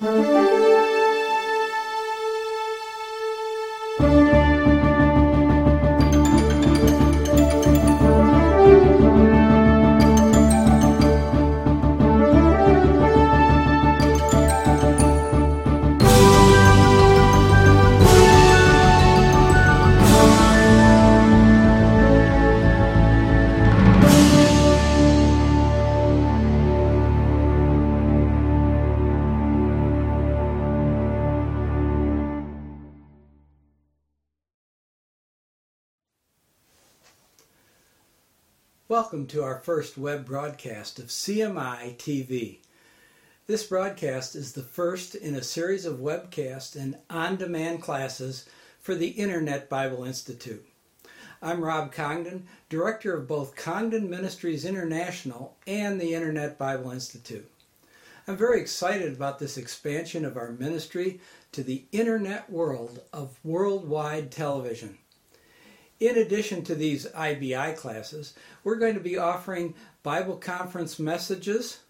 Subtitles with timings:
[0.00, 0.77] Música
[39.00, 42.58] Welcome to our first web broadcast of CMI TV.
[43.46, 48.48] This broadcast is the first in a series of webcasts and on demand classes
[48.80, 50.66] for the Internet Bible Institute.
[51.40, 57.48] I'm Rob Congdon, director of both Congdon Ministries International and the Internet Bible Institute.
[58.26, 61.20] I'm very excited about this expansion of our ministry
[61.52, 64.98] to the internet world of worldwide television.
[66.00, 71.80] In addition to these IBI classes, we're going to be offering Bible conference messages,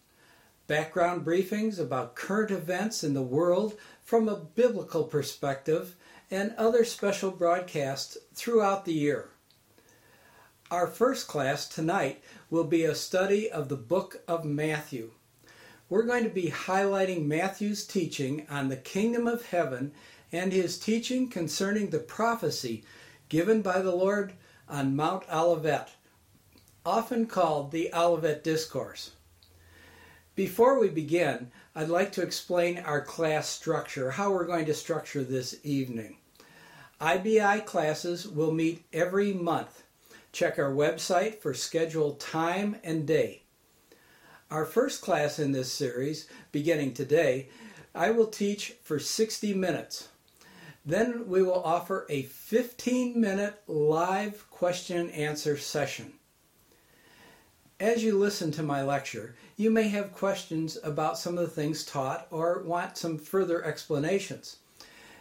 [0.66, 5.94] background briefings about current events in the world from a biblical perspective,
[6.30, 9.28] and other special broadcasts throughout the year.
[10.70, 15.10] Our first class tonight will be a study of the book of Matthew.
[15.90, 19.92] We're going to be highlighting Matthew's teaching on the kingdom of heaven
[20.32, 22.84] and his teaching concerning the prophecy
[23.28, 24.32] given by the Lord
[24.68, 25.90] on Mount Olivet,
[26.84, 29.12] often called the Olivet Discourse.
[30.34, 35.24] Before we begin, I'd like to explain our class structure, how we're going to structure
[35.24, 36.18] this evening.
[37.00, 39.82] IBI classes will meet every month.
[40.32, 43.42] Check our website for scheduled time and day.
[44.50, 47.48] Our first class in this series, beginning today,
[47.94, 50.08] I will teach for 60 minutes.
[50.88, 56.14] Then we will offer a 15 minute live question and answer session.
[57.78, 61.84] As you listen to my lecture, you may have questions about some of the things
[61.84, 64.60] taught or want some further explanations.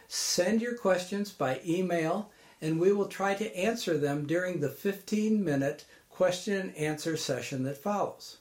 [0.08, 2.30] Send your questions by email
[2.62, 7.64] and we will try to answer them during the 15 minute question and answer session
[7.64, 8.38] that follows.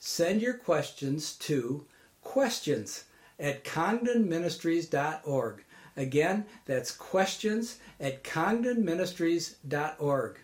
[0.00, 1.86] Send your questions to
[2.20, 3.04] questions
[3.38, 5.64] at congdonministries.org.
[5.96, 10.38] Again, that's questions at congdonministries.org.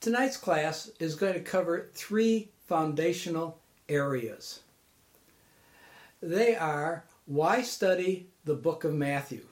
[0.00, 4.60] Tonight's class is going to cover three foundational areas.
[6.22, 9.46] They are why study the book of Matthew?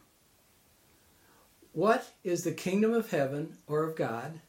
[1.73, 4.41] What is the kingdom of heaven or of God?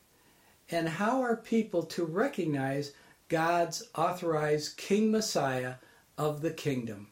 [0.70, 2.94] And how are people to recognize
[3.28, 5.76] God's authorized King Messiah
[6.18, 7.08] of the kingdom.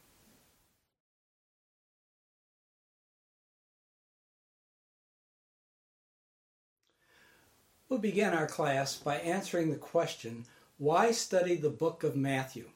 [7.90, 10.46] We'll begin our class by answering the question
[10.78, 12.70] why study the book of Matthew?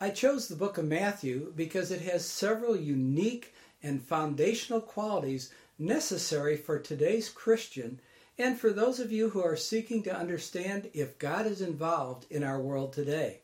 [0.00, 6.56] I chose the book of Matthew because it has several unique and foundational qualities necessary
[6.56, 8.00] for today's Christian
[8.38, 12.42] and for those of you who are seeking to understand if God is involved in
[12.42, 13.40] our world today.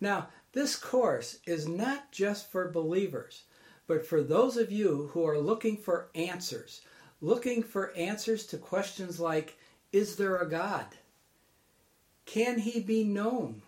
[0.00, 3.44] Now, this course is not just for believers,
[3.86, 6.82] but for those of you who are looking for answers,
[7.20, 9.58] looking for answers to questions like
[9.92, 10.86] Is there a God?
[12.24, 13.62] Can he be known?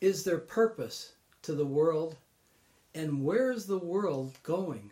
[0.00, 1.12] Is there purpose
[1.42, 2.16] to the world?
[2.94, 4.90] And where is the world going?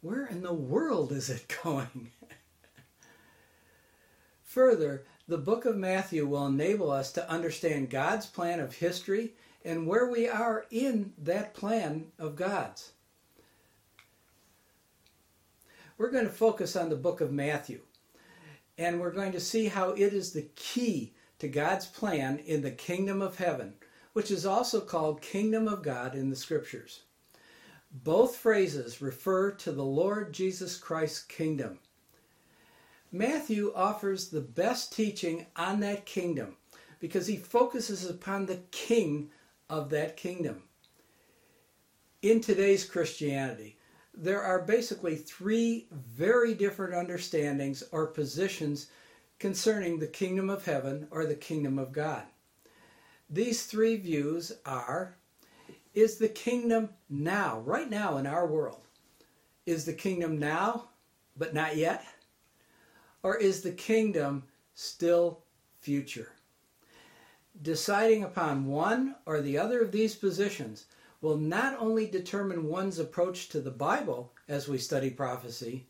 [0.00, 2.10] Where in the world is it going?
[4.48, 9.86] Further, the book of Matthew will enable us to understand God's plan of history and
[9.86, 12.92] where we are in that plan of God's.
[15.98, 17.82] We're going to focus on the book of Matthew,
[18.78, 22.70] and we're going to see how it is the key to God's plan in the
[22.70, 23.74] kingdom of heaven,
[24.14, 27.02] which is also called kingdom of God in the scriptures.
[27.92, 31.80] Both phrases refer to the Lord Jesus Christ's kingdom.
[33.10, 36.56] Matthew offers the best teaching on that kingdom
[37.00, 39.30] because he focuses upon the king
[39.70, 40.64] of that kingdom.
[42.20, 43.78] In today's Christianity,
[44.12, 48.88] there are basically three very different understandings or positions
[49.38, 52.24] concerning the kingdom of heaven or the kingdom of God.
[53.30, 55.16] These three views are
[55.94, 58.82] Is the kingdom now, right now in our world?
[59.64, 60.88] Is the kingdom now,
[61.36, 62.04] but not yet?
[63.22, 64.44] Or is the kingdom
[64.74, 65.42] still
[65.80, 66.32] future.
[67.60, 70.86] Deciding upon one or the other of these positions
[71.20, 75.86] will not only determine one's approach to the Bible as we study prophecy,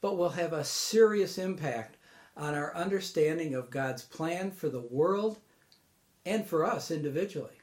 [0.00, 1.96] but will have a serious impact
[2.36, 5.38] on our understanding of God's plan for the world
[6.24, 7.58] and for us individually.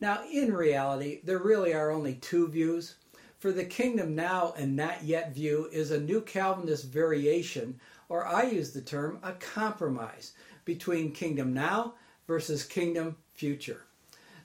[0.00, 2.96] Now, in reality, there really are only two views.
[3.38, 7.78] For the kingdom now and not yet view is a new Calvinist variation,
[8.08, 10.32] or I use the term a compromise
[10.64, 11.94] between kingdom now
[12.26, 13.84] versus kingdom future.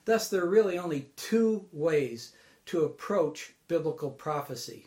[0.04, 2.32] Thus, there are really only two ways
[2.66, 4.86] to approach biblical prophecy.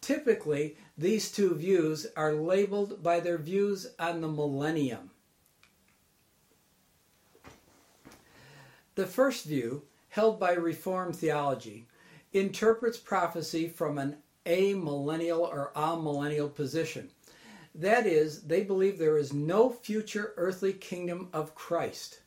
[0.00, 5.10] Typically, these two views are labeled by their views on the millennium.
[8.96, 11.86] The first view, held by Reformed theology,
[12.32, 17.10] interprets prophecy from an amillennial or amillennial position.
[17.74, 22.20] That is, they believe there is no future earthly kingdom of Christ,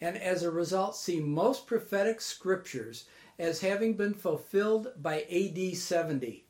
[0.00, 3.04] and as a result, see most prophetic scriptures
[3.38, 6.44] as having been fulfilled by AD 70.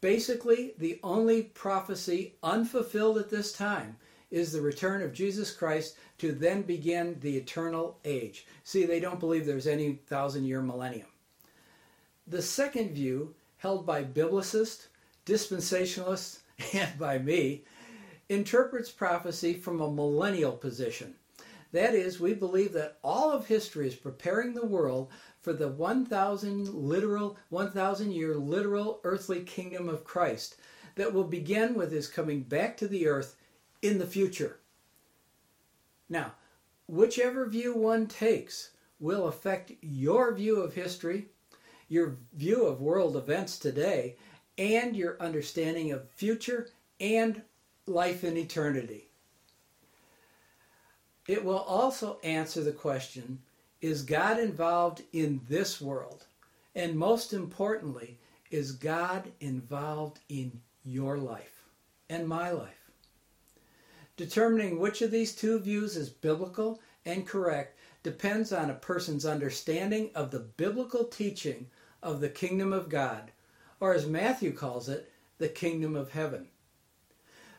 [0.00, 3.96] Basically, the only prophecy unfulfilled at this time
[4.30, 8.46] is the return of Jesus Christ to then begin the eternal age.
[8.64, 11.09] See, they don't believe there's any thousand year millennium.
[12.30, 14.86] The second view, held by biblicists,
[15.26, 16.38] dispensationalists,
[16.72, 17.64] and by me,
[18.28, 21.16] interprets prophecy from a millennial position.
[21.72, 25.10] That is, we believe that all of history is preparing the world
[25.42, 30.54] for the 1000 literal 1000 year literal earthly kingdom of Christ
[30.94, 33.34] that will begin with his coming back to the earth
[33.82, 34.60] in the future.
[36.08, 36.34] Now,
[36.86, 41.30] whichever view one takes will affect your view of history,
[41.90, 44.16] your view of world events today,
[44.56, 46.70] and your understanding of future
[47.00, 47.42] and
[47.86, 49.08] life in eternity.
[51.26, 53.40] It will also answer the question
[53.80, 56.26] is God involved in this world?
[56.74, 58.18] And most importantly,
[58.50, 61.64] is God involved in your life
[62.08, 62.90] and my life?
[64.16, 70.10] Determining which of these two views is biblical and correct depends on a person's understanding
[70.14, 71.66] of the biblical teaching
[72.02, 73.30] of the kingdom of God,
[73.78, 76.48] or as Matthew calls it, the kingdom of heaven.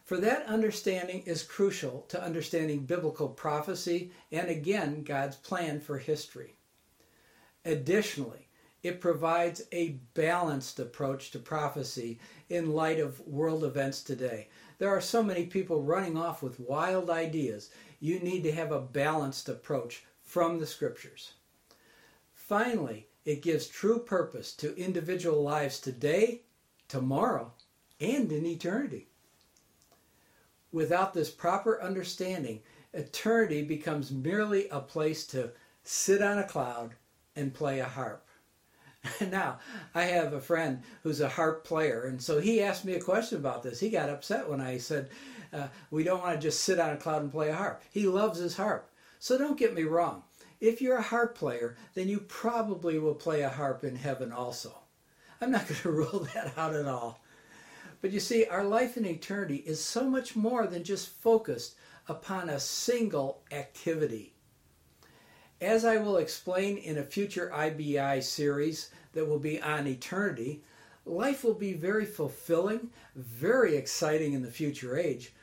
[0.03, 6.55] For that understanding is crucial to understanding biblical prophecy and again God's plan for history.
[7.63, 8.47] Additionally,
[8.83, 14.49] it provides a balanced approach to prophecy in light of world events today.
[14.79, 17.69] There are so many people running off with wild ideas.
[17.99, 21.33] You need to have a balanced approach from the scriptures.
[22.33, 26.41] Finally, it gives true purpose to individual lives today,
[26.87, 27.53] tomorrow,
[27.99, 29.07] and in eternity.
[30.71, 32.61] Without this proper understanding,
[32.93, 35.51] eternity becomes merely a place to
[35.83, 36.95] sit on a cloud
[37.35, 38.25] and play a harp.
[39.29, 39.59] now,
[39.95, 43.37] I have a friend who's a harp player, and so he asked me a question
[43.37, 43.79] about this.
[43.79, 45.09] He got upset when I said,
[45.53, 47.81] uh, We don't want to just sit on a cloud and play a harp.
[47.91, 48.89] He loves his harp.
[49.19, 50.23] So don't get me wrong.
[50.61, 54.71] If you're a harp player, then you probably will play a harp in heaven also.
[55.41, 57.19] I'm not going to rule that out at all.
[57.99, 61.75] But you see, our life in eternity is so much more than just focused
[62.07, 64.33] upon a single activity.
[65.59, 70.63] As I will explain in a future IBI series that will be on eternity,
[71.05, 75.33] life will be very fulfilling, very exciting in the future age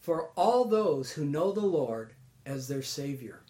[0.00, 2.12] for all those who know the Lord
[2.44, 3.40] as their Savior.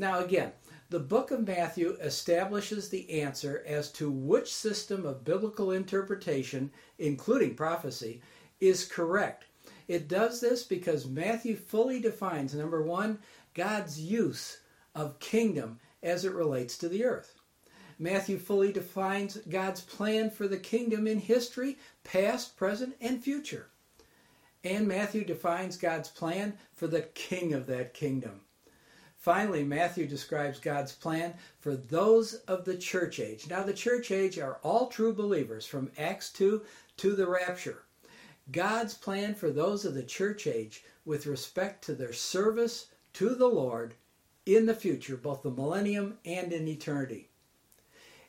[0.00, 0.52] Now, again,
[0.88, 7.54] the book of Matthew establishes the answer as to which system of biblical interpretation, including
[7.54, 8.22] prophecy,
[8.60, 9.44] is correct.
[9.88, 13.18] It does this because Matthew fully defines number one,
[13.52, 14.60] God's use
[14.94, 17.38] of kingdom as it relates to the earth.
[17.98, 23.66] Matthew fully defines God's plan for the kingdom in history, past, present, and future.
[24.64, 28.40] And Matthew defines God's plan for the king of that kingdom.
[29.20, 33.46] Finally, Matthew describes God's plan for those of the church age.
[33.50, 36.62] Now, the church age are all true believers from Acts 2
[36.96, 37.82] to the rapture.
[38.50, 43.46] God's plan for those of the church age with respect to their service to the
[43.46, 43.92] Lord
[44.46, 47.28] in the future, both the millennium and in eternity.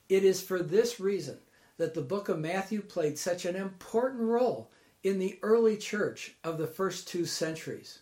[0.09, 1.37] It is for this reason
[1.77, 4.69] that the book of Matthew played such an important role
[5.03, 7.99] in the early church of the first two centuries.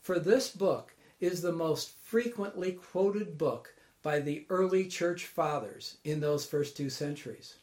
[0.00, 0.91] For this book
[1.22, 6.90] is the most frequently quoted book by the early church fathers in those first two
[6.90, 7.54] centuries.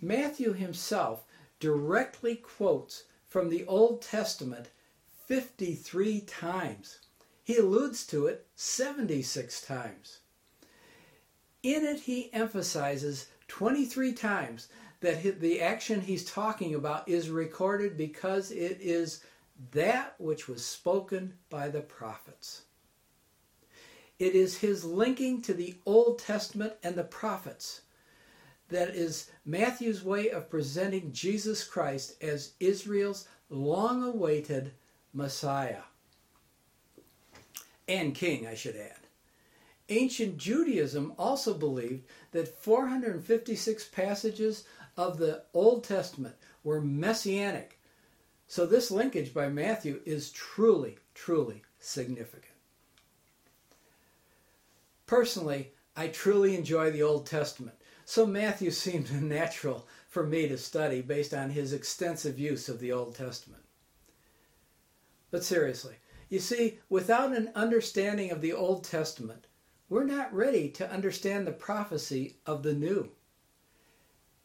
[0.00, 1.24] Matthew himself
[1.58, 4.68] directly quotes from the Old Testament
[5.26, 7.00] 53 times.
[7.42, 10.20] He alludes to it 76 times.
[11.64, 14.68] In it, he emphasizes 23 times
[15.00, 19.24] that the action he's talking about is recorded because it is
[19.72, 22.62] that which was spoken by the prophets.
[24.18, 27.82] It is his linking to the Old Testament and the prophets
[28.68, 34.72] that is Matthew's way of presenting Jesus Christ as Israel's long awaited
[35.12, 35.82] Messiah.
[37.86, 39.06] And King, I should add.
[39.88, 44.64] Ancient Judaism also believed that 456 passages
[44.96, 46.34] of the Old Testament
[46.64, 47.75] were messianic.
[48.46, 52.44] So this linkage by Matthew is truly, truly significant.
[55.06, 61.00] Personally, I truly enjoy the Old Testament, so Matthew seemed natural for me to study
[61.00, 63.62] based on his extensive use of the Old Testament.
[65.30, 65.96] But seriously,
[66.28, 69.46] you see, without an understanding of the Old Testament,
[69.88, 73.10] we're not ready to understand the prophecy of the New.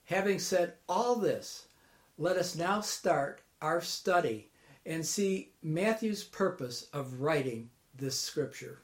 [0.05, 1.67] Having said all this,
[2.17, 4.49] let us now start our study
[4.85, 8.81] and see Matthew's purpose of writing this scripture.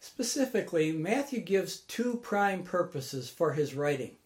[0.00, 4.16] Specifically, Matthew gives two prime purposes for his writing.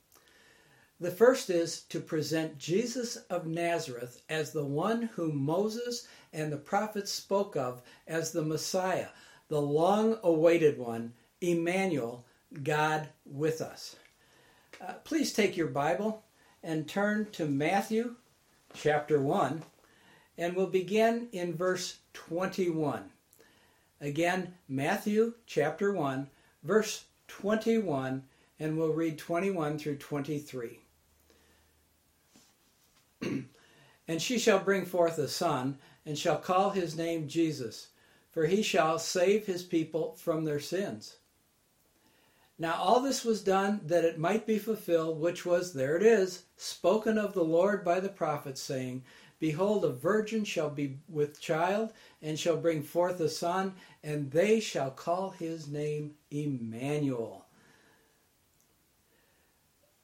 [0.99, 6.57] The first is to present Jesus of Nazareth as the one whom Moses and the
[6.57, 9.11] prophets spoke of as the Messiah,
[9.47, 12.27] the long awaited one, Emmanuel,
[12.63, 13.97] God with us.
[14.81, 16.25] Uh, please take your Bible
[16.63, 18.17] and turn to Matthew
[18.75, 19.63] chapter 1,
[20.37, 23.11] and we'll begin in verse 21.
[24.01, 26.29] Again, Matthew chapter 1,
[26.63, 28.23] verse 21,
[28.61, 30.81] and we'll read 21 through 23.
[34.09, 37.89] and she shall bring forth a son, and shall call his name Jesus,
[38.31, 41.18] for he shall save his people from their sins.
[42.59, 46.43] Now all this was done that it might be fulfilled, which was, there it is,
[46.57, 49.05] spoken of the Lord by the prophets, saying,
[49.39, 54.59] Behold, a virgin shall be with child, and shall bring forth a son, and they
[54.59, 57.47] shall call his name Emmanuel.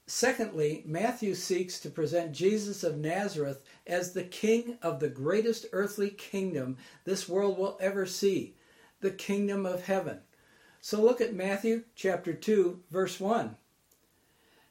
[0.06, 6.10] Secondly, Matthew seeks to present Jesus of Nazareth as the king of the greatest earthly
[6.10, 8.54] kingdom this world will ever see,
[9.00, 10.20] the kingdom of heaven.
[10.86, 13.56] So look at Matthew chapter 2, verse 1.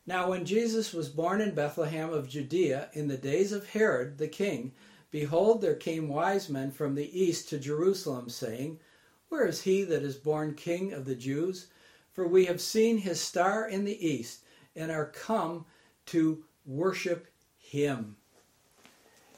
[0.05, 4.27] Now, when Jesus was born in Bethlehem of Judea in the days of Herod the
[4.27, 4.73] king,
[5.09, 8.79] behold, there came wise men from the east to Jerusalem, saying,
[9.29, 11.65] Where is he that is born king of the Jews?
[12.11, 14.43] For we have seen his star in the east,
[14.75, 15.65] and are come
[16.05, 17.25] to worship
[17.57, 18.17] him.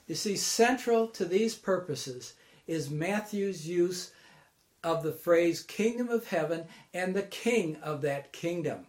[0.08, 2.34] You see, central to these purposes
[2.68, 4.12] is Matthew's use
[4.86, 6.64] of the phrase kingdom of heaven
[6.94, 8.86] and the king of that kingdom.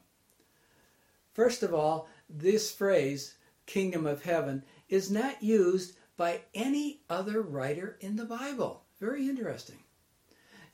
[1.32, 7.96] First of all, this phrase, kingdom of heaven, is not used by any other writer
[8.00, 8.82] in the Bible.
[9.00, 9.78] Very interesting.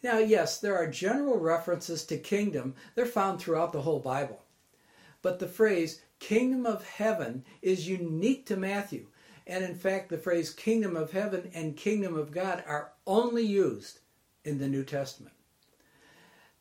[0.03, 4.43] Now, yes, there are general references to kingdom, they're found throughout the whole Bible.
[5.23, 9.07] But the phrase kingdom of heaven is unique to Matthew.
[9.47, 14.01] And in fact, the phrase kingdom of heaven and kingdom of God are only used
[14.45, 15.35] in the New Testament.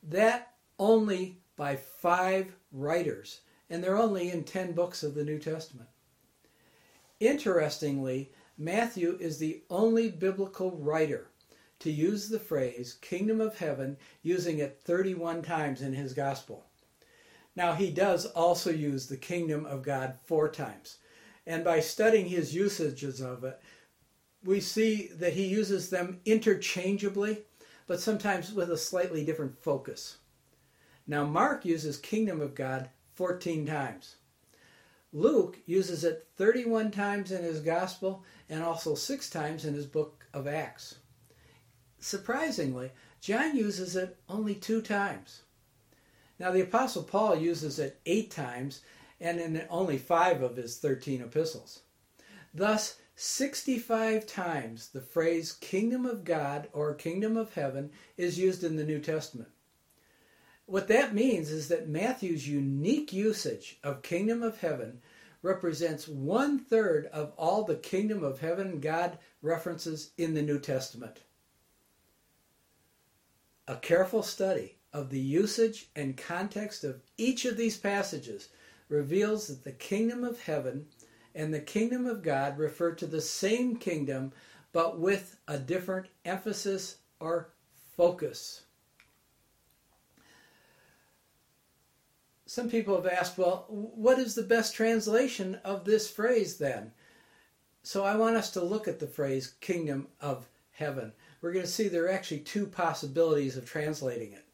[0.03, 5.88] That only by five writers and they're only in 10 books of the New Testament.
[7.21, 11.29] Interestingly, Matthew is the only biblical writer
[11.79, 16.65] to use the phrase kingdom of heaven, using it 31 times in his gospel.
[17.55, 20.97] Now, he does also use the kingdom of God four times.
[21.47, 23.59] And by studying his usages of it,
[24.43, 27.43] we see that he uses them interchangeably,
[27.91, 30.15] but sometimes with a slightly different focus.
[31.05, 34.15] Now, Mark uses kingdom of God 14 times.
[35.12, 40.25] Luke uses it 31 times in his gospel and also six times in his book
[40.33, 41.00] of Acts.
[42.00, 45.41] Surprisingly, John uses it only two times.
[46.39, 48.83] Now, the Apostle Paul uses it eight times
[49.19, 51.81] and in only five of his 13 epistles.
[52.53, 58.77] Thus, 65 times the phrase kingdom of God or kingdom of heaven is used in
[58.77, 59.49] the New Testament.
[60.65, 65.01] What that means is that Matthew's unique usage of kingdom of heaven
[65.43, 71.19] represents one third of all the kingdom of heaven God references in the New Testament.
[73.67, 78.49] A careful study of the usage and context of each of these passages
[78.89, 80.87] reveals that the kingdom of heaven
[81.33, 84.33] and the kingdom of God refer to the same kingdom
[84.73, 87.50] but with a different emphasis or
[87.95, 88.63] focus.
[92.45, 96.91] Some people have asked, well, what is the best translation of this phrase then?
[97.83, 101.13] So I want us to look at the phrase kingdom of heaven.
[101.41, 104.45] We're going to see there are actually two possibilities of translating it.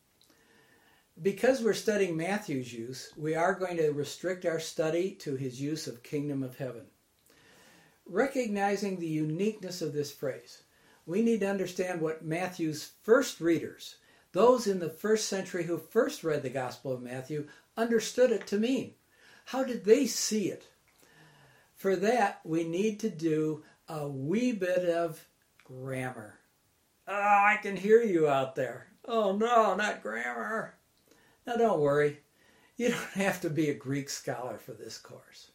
[1.22, 5.88] Because we're studying Matthew's use, we are going to restrict our study to his use
[5.88, 6.86] of kingdom of heaven.
[8.06, 10.62] Recognizing the uniqueness of this phrase,
[11.08, 13.96] we need to understand what Matthew's first readers,
[14.32, 18.60] those in the first century who first read the Gospel of Matthew, understood it to
[18.60, 18.94] mean.
[19.46, 20.68] How did they see it?
[21.74, 25.26] For that, we need to do a wee bit of
[25.64, 26.38] grammar.
[27.08, 28.88] Oh, I can hear you out there.
[29.06, 30.77] Oh, no, not grammar.
[31.48, 32.20] Now, don't worry.
[32.76, 35.52] You don't have to be a Greek scholar for this course.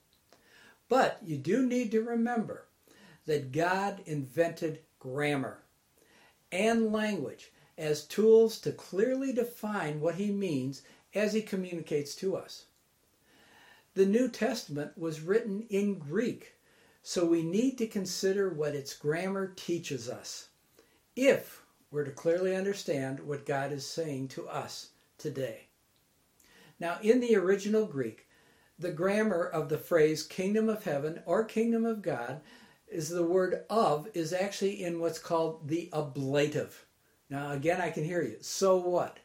[0.88, 2.66] But you do need to remember
[3.26, 5.58] that God invented grammar
[6.50, 10.80] and language as tools to clearly define what he means
[11.14, 12.64] as he communicates to us.
[13.94, 16.54] The New Testament was written in Greek,
[17.02, 20.48] so we need to consider what its grammar teaches us
[21.16, 25.66] if we're to clearly understand what God is saying to us today.
[26.82, 28.26] Now, in the original Greek,
[28.76, 32.40] the grammar of the phrase kingdom of heaven or kingdom of God
[32.88, 36.84] is the word of is actually in what's called the ablative.
[37.30, 38.38] Now, again, I can hear you.
[38.40, 39.20] So what?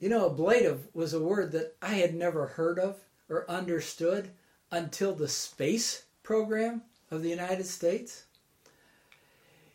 [0.00, 4.30] You know, ablative was a word that I had never heard of or understood
[4.70, 8.24] until the space program of the United States.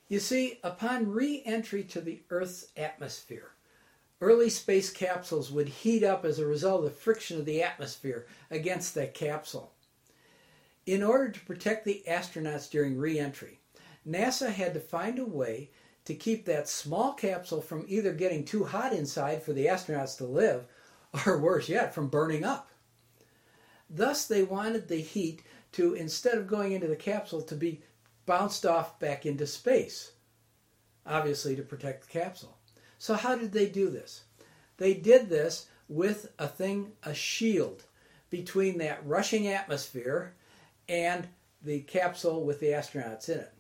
[0.07, 3.51] You see, upon re entry to the Earth's atmosphere,
[4.21, 8.27] early space capsules would heat up as a result of the friction of the atmosphere
[8.51, 9.73] against that capsule.
[10.85, 13.59] In order to protect the astronauts during re entry,
[14.07, 15.69] NASA had to find a way
[16.05, 20.25] to keep that small capsule from either getting too hot inside for the astronauts to
[20.25, 20.65] live,
[21.25, 22.71] or worse yet, from burning up.
[23.89, 27.81] Thus, they wanted the heat to, instead of going into the capsule, to be
[28.25, 30.11] bounced off back into space,
[31.05, 32.58] obviously to protect the capsule.
[32.99, 34.23] So, how did they do this?
[34.77, 37.83] They did this with a thing, a shield
[38.29, 40.35] between that rushing atmosphere
[40.87, 41.27] and
[41.63, 43.53] the capsule with the astronauts in it.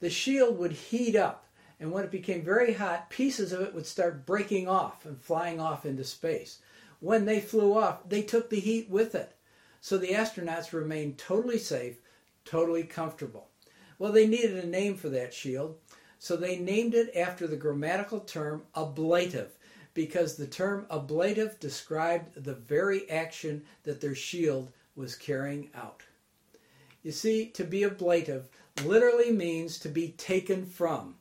[0.00, 1.46] The shield would heat up,
[1.80, 5.60] and when it became very hot, pieces of it would start breaking off and flying
[5.60, 6.58] off into space.
[7.00, 9.36] When they flew off, they took the heat with it.
[9.80, 12.00] So the astronauts remained totally safe,
[12.44, 13.48] totally comfortable.
[13.98, 15.76] Well, they needed a name for that shield,
[16.18, 19.58] so they named it after the grammatical term ablative,
[19.94, 26.02] because the term ablative described the very action that their shield was carrying out.
[27.02, 28.48] You see, to be ablative
[28.84, 31.16] literally means to be taken from.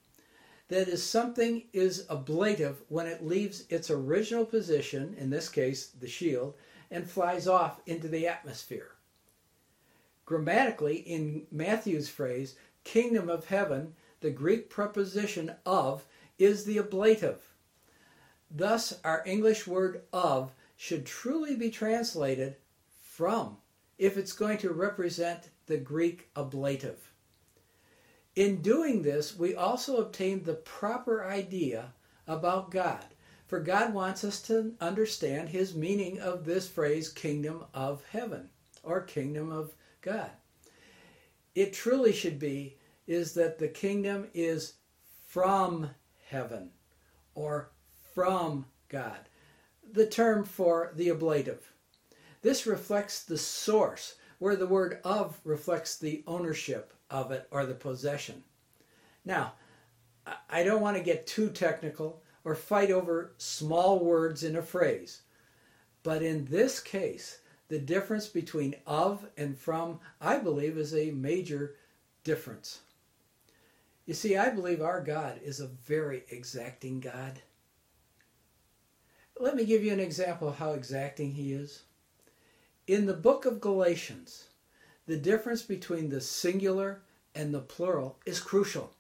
[0.68, 6.08] That is, something is ablative when it leaves its original position, in this case the
[6.08, 6.56] shield,
[6.90, 8.92] and flies off into the atmosphere.
[10.26, 13.94] Grammatically, in Matthew's phrase, kingdom of heaven,
[14.26, 16.04] the Greek preposition of
[16.40, 17.54] is the ablative.
[18.50, 22.56] Thus, our English word of should truly be translated
[23.04, 23.58] from
[24.00, 27.12] if it's going to represent the Greek ablative.
[28.36, 31.94] In doing this, we also obtain the proper idea
[32.26, 33.06] about God
[33.46, 38.50] for God wants us to understand his meaning of this phrase, kingdom of heaven
[38.82, 40.32] or kingdom of God.
[41.54, 44.74] It truly should be is that the kingdom is
[45.28, 45.90] from
[46.28, 46.72] heaven
[47.34, 47.72] or
[48.14, 49.30] from God.
[49.92, 51.72] The term for the ablative.
[52.42, 57.74] This reflects the source, where the word of reflects the ownership of it or the
[57.74, 58.44] possession.
[59.24, 59.54] Now,
[60.50, 65.22] I don't want to get too technical or fight over small words in a phrase.
[66.04, 71.76] But in this case, the difference between of and from, I believe, is a major
[72.24, 72.82] difference.
[74.06, 77.42] You see, I believe our God is a very exacting God.
[79.40, 81.84] Let me give you an example of how exacting He is.
[82.88, 84.46] In the book of Galatians,
[85.08, 87.02] the difference between the singular
[87.34, 88.92] and the plural is crucial.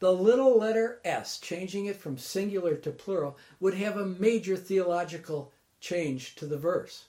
[0.00, 5.52] The little letter s, changing it from singular to plural, would have a major theological
[5.80, 7.04] change to the verse.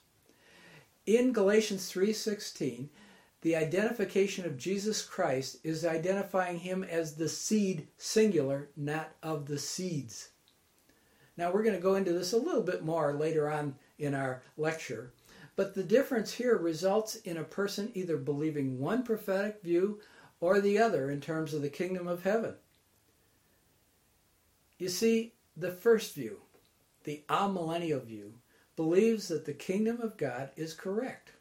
[1.05, 2.89] In Galatians 3:16,
[3.45, 9.60] the identification of Jesus Christ is identifying him as the seed singular, not of the
[9.60, 10.29] seeds.
[11.38, 14.41] Now, we're going to go into this a little bit more later on in our
[14.58, 15.13] lecture,
[15.55, 19.99] but the difference here results in a person either believing one prophetic view
[20.39, 22.55] or the other in terms of the kingdom of heaven.
[24.79, 26.39] You see, the first view,
[27.03, 28.39] the amillennial view,
[28.75, 31.34] believes that the kingdom of God is correct.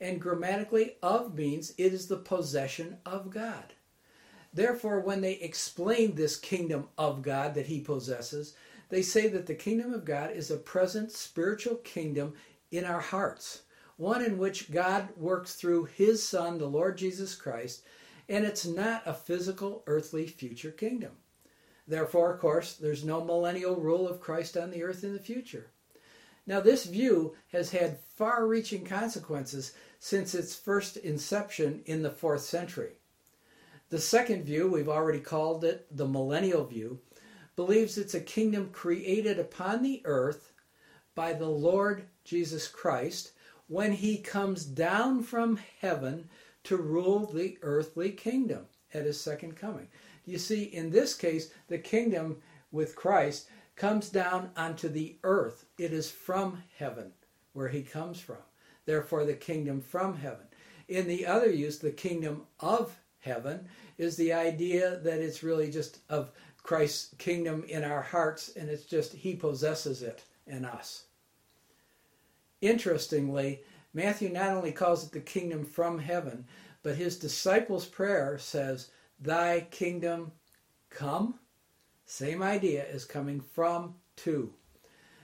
[0.00, 3.74] And grammatically, of means it is the possession of God.
[4.52, 8.54] Therefore, when they explain this kingdom of God that he possesses,
[8.88, 12.34] they say that the kingdom of God is a present spiritual kingdom
[12.70, 13.62] in our hearts,
[13.96, 17.84] one in which God works through his Son, the Lord Jesus Christ,
[18.28, 21.12] and it's not a physical, earthly future kingdom.
[21.86, 25.70] Therefore, of course, there's no millennial rule of Christ on the earth in the future.
[26.46, 32.40] Now, this view has had far reaching consequences since its first inception in the fourth
[32.40, 32.94] century.
[33.90, 37.00] The second view, we've already called it the millennial view,
[37.54, 40.52] believes it's a kingdom created upon the earth
[41.14, 43.32] by the Lord Jesus Christ
[43.68, 46.30] when he comes down from heaven
[46.64, 49.88] to rule the earthly kingdom at his second coming.
[50.24, 52.38] You see, in this case, the kingdom
[52.72, 55.66] with Christ comes down onto the earth.
[55.76, 57.12] It is from heaven
[57.52, 58.38] where he comes from.
[58.90, 60.48] Therefore, the kingdom from heaven.
[60.88, 66.00] In the other use, the kingdom of heaven is the idea that it's really just
[66.08, 66.32] of
[66.64, 71.04] Christ's kingdom in our hearts and it's just he possesses it in us.
[72.60, 73.62] Interestingly,
[73.94, 76.44] Matthew not only calls it the kingdom from heaven,
[76.82, 80.32] but his disciples' prayer says, Thy kingdom
[80.88, 81.38] come.
[82.06, 84.52] Same idea is coming from to.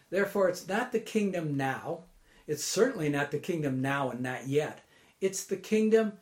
[0.08, 2.04] Therefore, it's not the kingdom now.
[2.46, 4.82] It's certainly not the kingdom now and not yet.
[5.20, 6.12] It's the kingdom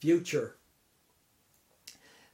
[0.00, 0.56] future.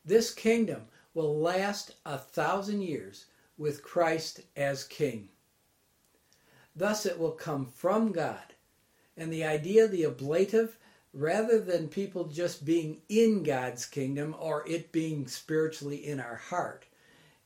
[0.05, 0.83] This kingdom
[1.15, 3.27] will last a thousand years
[3.59, 5.29] with Christ as king.
[6.75, 8.55] Thus, it will come from God.
[9.17, 10.79] And the idea, the ablative,
[11.13, 16.87] rather than people just being in God's kingdom or it being spiritually in our heart,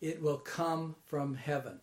[0.00, 1.80] it will come from heaven.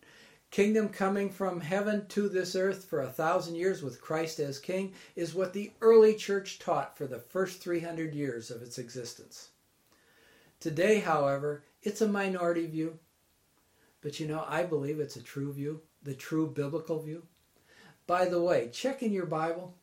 [0.54, 4.92] Kingdom coming from heaven to this earth for a thousand years with Christ as king
[5.16, 9.48] is what the early church taught for the first 300 years of its existence.
[10.60, 13.00] Today, however, it's a minority view.
[14.00, 17.24] But you know, I believe it's a true view, the true biblical view.
[18.06, 19.74] By the way, check in your Bible.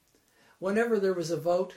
[0.59, 1.73] Whenever there was a vote,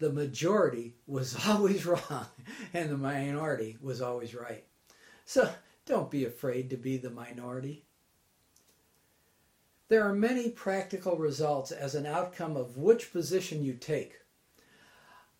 [0.00, 2.26] the majority was always wrong
[2.72, 4.64] and the minority was always right.
[5.24, 5.48] So
[5.86, 7.84] don't be afraid to be the minority.
[9.88, 14.14] There are many practical results as an outcome of which position you take.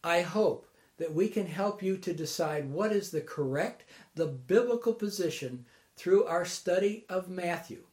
[0.03, 4.93] I hope that we can help you to decide what is the correct, the biblical
[4.93, 5.65] position
[5.97, 7.85] through our study of Matthew.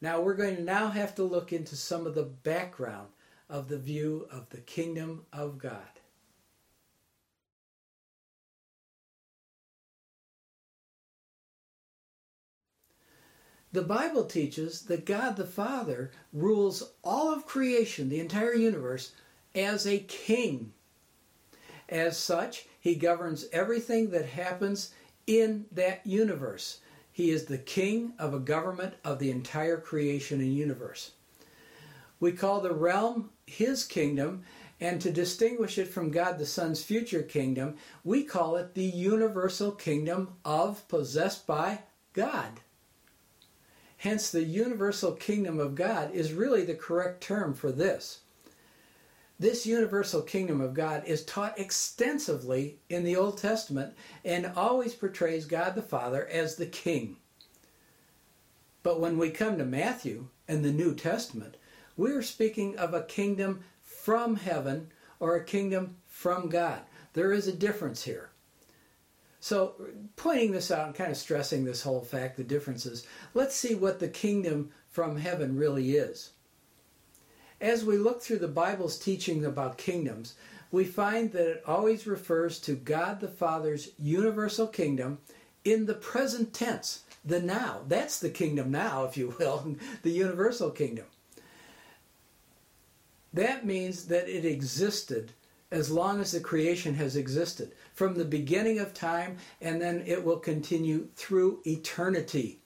[0.00, 3.08] Now we're going to now have to look into some of the background
[3.48, 6.00] of the view of the kingdom of God.
[13.74, 19.10] The Bible teaches that God the Father rules all of creation, the entire universe,
[19.52, 20.72] as a king
[21.88, 24.92] as such, he governs everything that happens
[25.26, 26.78] in that universe.
[27.10, 31.10] He is the king of a government of the entire creation and universe.
[32.20, 34.44] We call the realm his kingdom,
[34.80, 39.72] and to distinguish it from God the Son's future kingdom, we call it the universal
[39.72, 41.80] kingdom of possessed by
[42.12, 42.60] God.
[44.04, 48.18] Hence, the universal kingdom of God is really the correct term for this.
[49.38, 55.46] This universal kingdom of God is taught extensively in the Old Testament and always portrays
[55.46, 57.16] God the Father as the king.
[58.82, 61.56] But when we come to Matthew and the New Testament,
[61.96, 64.88] we are speaking of a kingdom from heaven
[65.18, 66.82] or a kingdom from God.
[67.14, 68.28] There is a difference here.
[69.44, 69.74] So,
[70.16, 74.00] pointing this out and kind of stressing this whole fact, the differences, let's see what
[74.00, 76.30] the kingdom from heaven really is.
[77.60, 80.36] As we look through the Bible's teaching about kingdoms,
[80.72, 85.18] we find that it always refers to God the Father's universal kingdom
[85.62, 87.82] in the present tense, the now.
[87.86, 91.04] That's the kingdom now, if you will, the universal kingdom.
[93.34, 95.32] That means that it existed
[95.74, 100.24] as long as the creation has existed, from the beginning of time, and then it
[100.24, 102.60] will continue through eternity.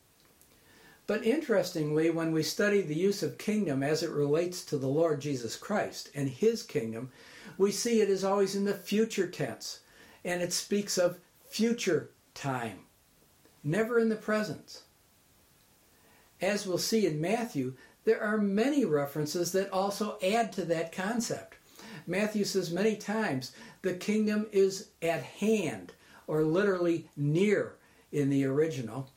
[1.06, 5.20] But interestingly, when we study the use of kingdom as it relates to the Lord
[5.22, 7.10] Jesus Christ and his kingdom,
[7.56, 9.80] we see it is always in the future tense,
[10.22, 11.18] and it speaks of
[11.48, 12.80] future time,
[13.64, 14.82] never in the present.
[16.40, 21.47] as we'll see in Matthew, there are many references that also add to that concept.
[22.08, 25.92] Matthew says many times, the kingdom is at hand,
[26.26, 27.74] or literally near
[28.10, 29.10] in the original.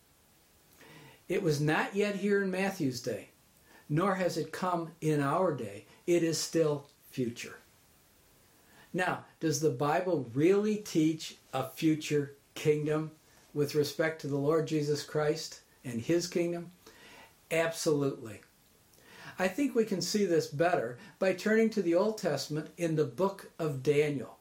[1.30, 3.30] It was not yet here in Matthew's day,
[3.88, 5.86] nor has it come in our day.
[6.06, 7.56] It is still future.
[8.94, 13.12] Now, does the Bible really teach a future kingdom
[13.54, 16.72] with respect to the Lord Jesus Christ and his kingdom?
[17.50, 18.42] Absolutely.
[19.42, 23.06] I think we can see this better by turning to the Old Testament in the
[23.06, 24.38] book of Daniel.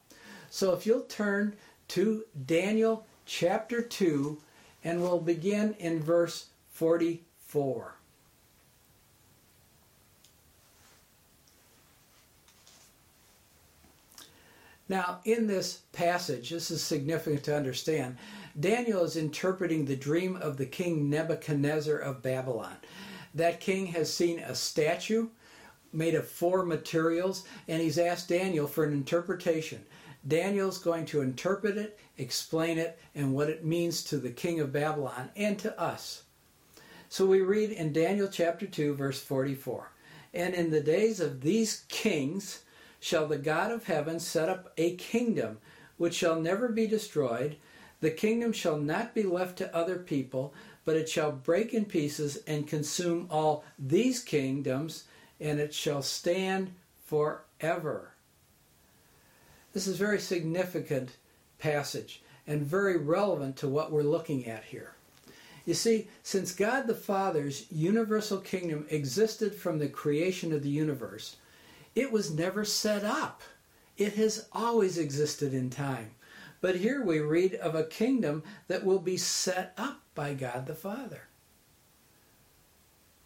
[0.51, 1.55] So if you'll turn
[1.87, 4.39] to Daniel chapter 2,
[4.83, 7.95] and we'll begin in verse 44.
[14.87, 18.17] Now, in this passage, this is significant to understand.
[18.59, 22.75] Daniel is interpreting the dream of the king Nebuchadnezzar of Babylon.
[23.33, 25.29] That king has seen a statue
[25.93, 29.83] made of four materials, and he's asked Daniel for an interpretation.
[30.27, 34.71] Daniel's going to interpret it, explain it, and what it means to the king of
[34.71, 36.23] Babylon and to us.
[37.09, 39.91] So we read in Daniel chapter 2, verse 44
[40.33, 42.63] And in the days of these kings,
[42.99, 45.57] shall the God of heaven set up a kingdom
[45.97, 47.57] which shall never be destroyed.
[47.99, 50.53] The kingdom shall not be left to other people,
[50.85, 55.05] but it shall break in pieces and consume all these kingdoms,
[55.39, 56.73] and it shall stand
[57.05, 58.11] forever.
[59.73, 61.17] This is a very significant
[61.59, 64.93] passage and very relevant to what we're looking at here.
[65.65, 71.37] You see, since God the Father's universal kingdom existed from the creation of the universe,
[71.93, 73.41] it was never set up.
[73.97, 76.11] It has always existed in time.
[76.61, 80.75] But here we read of a kingdom that will be set up by God the
[80.75, 81.27] Father.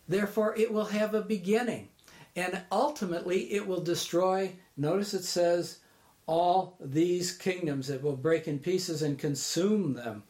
[0.08, 1.90] Therefore, it will have a beginning.
[2.36, 5.80] And ultimately, it will destroy, notice it says,
[6.28, 7.90] all these kingdoms.
[7.90, 10.24] It will break in pieces and consume them.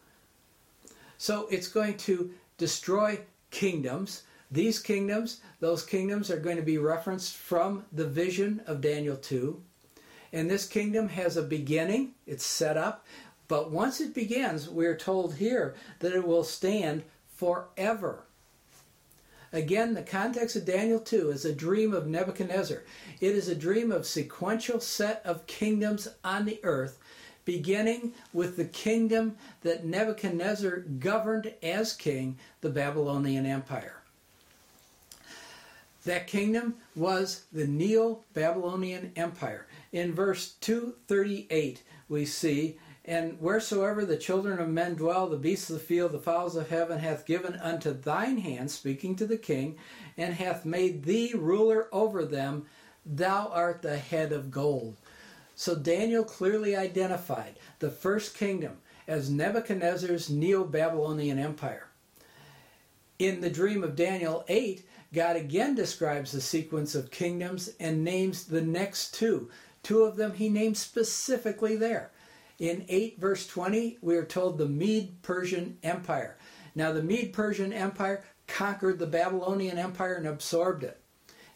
[1.18, 7.36] So it's going to destroy kingdoms these kingdoms, those kingdoms are going to be referenced
[7.36, 9.62] from the vision of Daniel 2.
[10.32, 13.06] And this kingdom has a beginning, it's set up,
[13.48, 18.24] but once it begins, we're told here that it will stand forever.
[19.54, 22.84] Again, the context of Daniel 2 is a dream of Nebuchadnezzar.
[23.22, 27.00] It is a dream of sequential set of kingdoms on the earth,
[27.46, 34.02] beginning with the kingdom that Nebuchadnezzar governed as king, the Babylonian Empire.
[36.04, 39.68] That kingdom was the Neo Babylonian Empire.
[39.92, 45.76] In verse 238, we see, And wheresoever the children of men dwell, the beasts of
[45.76, 49.78] the field, the fowls of heaven, hath given unto thine hand, speaking to the king,
[50.18, 52.66] and hath made thee ruler over them.
[53.06, 54.98] Thou art the head of gold.
[55.54, 61.88] So Daniel clearly identified the first kingdom as Nebuchadnezzar's Neo Babylonian Empire.
[63.20, 68.46] In the dream of Daniel 8, God again describes the sequence of kingdoms and names
[68.46, 69.50] the next two.
[69.84, 72.10] Two of them he names specifically there.
[72.60, 76.38] In 8 verse 20, we are told the Mede Persian Empire.
[76.74, 81.02] Now, the Mede Persian Empire conquered the Babylonian Empire and absorbed it.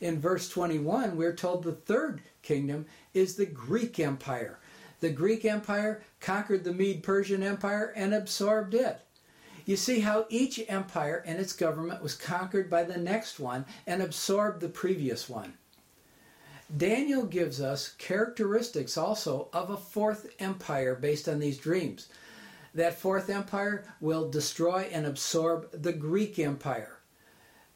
[0.02, 4.60] In verse 21, we're told the third kingdom is the Greek Empire.
[5.00, 9.00] The Greek Empire conquered the Mede Persian Empire and absorbed it.
[9.66, 14.02] You see how each empire and its government was conquered by the next one and
[14.02, 15.54] absorbed the previous one.
[16.76, 22.10] Daniel gives us characteristics also of a fourth empire based on these dreams.
[22.76, 27.00] That fourth empire will destroy and absorb the Greek Empire.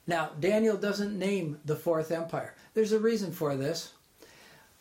[0.06, 2.56] Now, Daniel doesn't name the fourth empire.
[2.74, 3.94] There's a reason for this.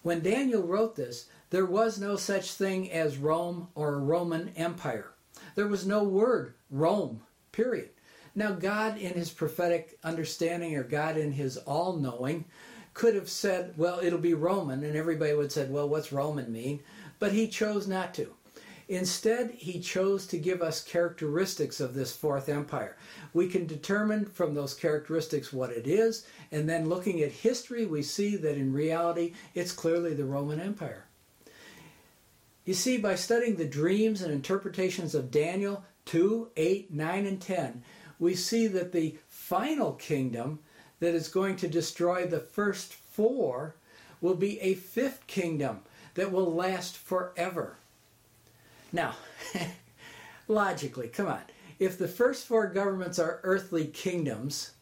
[0.03, 5.13] When Daniel wrote this, there was no such thing as Rome or a Roman Empire.
[5.55, 7.23] There was no word Rome,
[7.53, 7.91] period.
[8.35, 12.47] Now, God, in his prophetic understanding, or God in his all knowing,
[12.95, 16.53] could have said, well, it'll be Roman, and everybody would have said, well, what's Roman
[16.53, 16.81] mean?
[17.19, 18.35] But he chose not to.
[18.89, 22.97] Instead, he chose to give us characteristics of this fourth empire.
[23.33, 28.03] We can determine from those characteristics what it is, and then looking at history, we
[28.03, 31.07] see that in reality, it's clearly the Roman Empire.
[32.65, 37.83] You see, by studying the dreams and interpretations of Daniel 2, 8, 9, and 10,
[38.19, 40.61] we see that the final kingdom
[41.03, 43.75] that is going to destroy the first four
[44.21, 45.81] will be a fifth kingdom
[46.15, 47.77] that will last forever.
[48.93, 49.17] Now,
[50.47, 51.43] logically, come on.
[51.81, 54.75] If the first four governments are earthly kingdoms,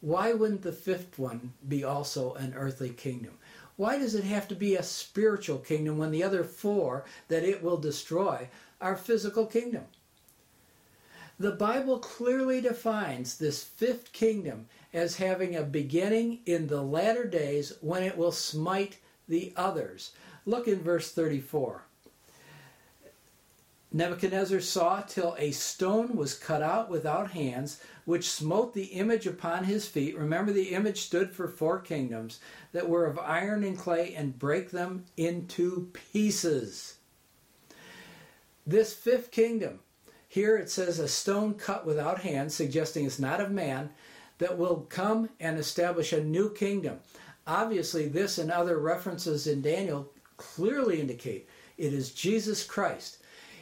[0.00, 3.32] why wouldn't the fifth one be also an earthly kingdom?
[3.74, 7.60] Why does it have to be a spiritual kingdom when the other four that it
[7.60, 8.48] will destroy
[8.80, 9.86] are physical kingdom?
[11.40, 17.74] The Bible clearly defines this fifth kingdom as having a beginning in the latter days
[17.80, 18.98] when it will smite
[19.28, 20.12] the others.
[20.46, 21.82] Look in verse 34.
[23.90, 29.64] Nebuchadnezzar saw till a stone was cut out without hands, which smote the image upon
[29.64, 30.16] his feet.
[30.16, 32.38] Remember, the image stood for four kingdoms
[32.72, 36.96] that were of iron and clay, and break them into pieces.
[38.66, 39.80] This fifth kingdom,
[40.28, 43.88] here it says a stone cut without hands, suggesting it's not of man,
[44.38, 47.00] that will come and establish a new kingdom.
[47.46, 53.18] Obviously, this and other references in Daniel clearly indicate it is Jesus Christ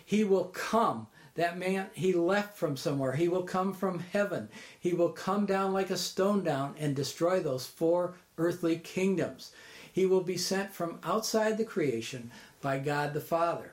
[0.06, 1.08] he will come.
[1.34, 3.12] That man, he left from somewhere.
[3.12, 4.48] He will come from heaven.
[4.80, 9.52] He will come down like a stone down and destroy those four earthly kingdoms.
[9.92, 12.30] He will be sent from outside the creation
[12.62, 13.72] by God the Father.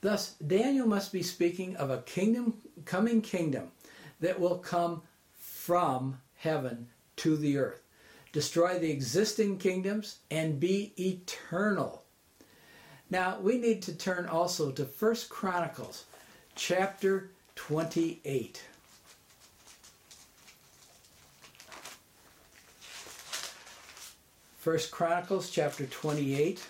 [0.00, 2.54] Thus, Daniel must be speaking of a kingdom,
[2.86, 3.72] coming kingdom
[4.20, 5.02] that will come
[5.68, 7.82] from heaven to the earth,
[8.32, 12.04] destroy the existing kingdoms, and be eternal.
[13.10, 16.06] Now we need to turn also to First Chronicles
[16.54, 18.64] chapter 28.
[24.56, 26.66] First Chronicles chapter 28.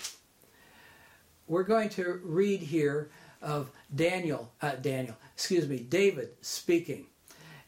[1.47, 7.07] We're going to read here of Daniel, uh, Daniel, excuse me, David speaking.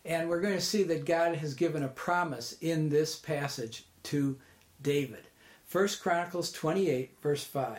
[0.04, 4.38] And we're going to see that God has given a promise in this passage to
[4.82, 5.24] David.
[5.66, 7.78] First Chronicles 28 verse 5.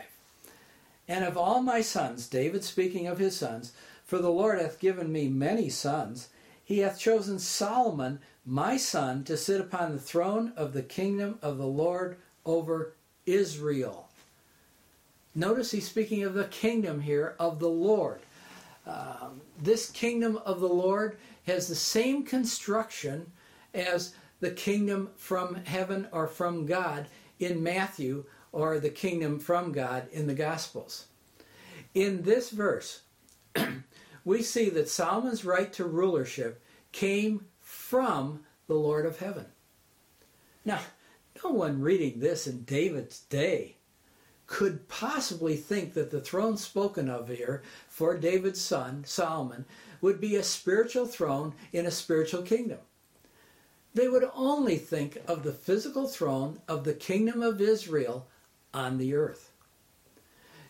[1.08, 3.72] And of all my sons, David speaking of his sons,
[4.04, 6.28] for the Lord hath given me many sons,
[6.64, 11.58] he hath chosen Solomon, my son, to sit upon the throne of the kingdom of
[11.58, 12.94] the Lord over
[13.26, 14.08] Israel.
[15.34, 18.20] Notice he's speaking of the kingdom here of the Lord.
[18.86, 23.30] Um, this kingdom of the Lord has the same construction
[23.74, 27.06] as the kingdom from heaven or from God
[27.38, 31.06] in Matthew or the kingdom from God in the Gospels.
[31.94, 33.02] In this verse,
[34.24, 39.46] we see that Solomon's right to rulership came from the Lord of heaven.
[40.64, 40.80] Now,
[41.42, 43.76] no one reading this in David's day
[44.46, 49.64] could possibly think that the throne spoken of here for David's son, Solomon,
[50.02, 52.78] would be a spiritual throne in a spiritual kingdom.
[53.94, 58.26] They would only think of the physical throne of the kingdom of Israel
[58.74, 59.50] on the earth.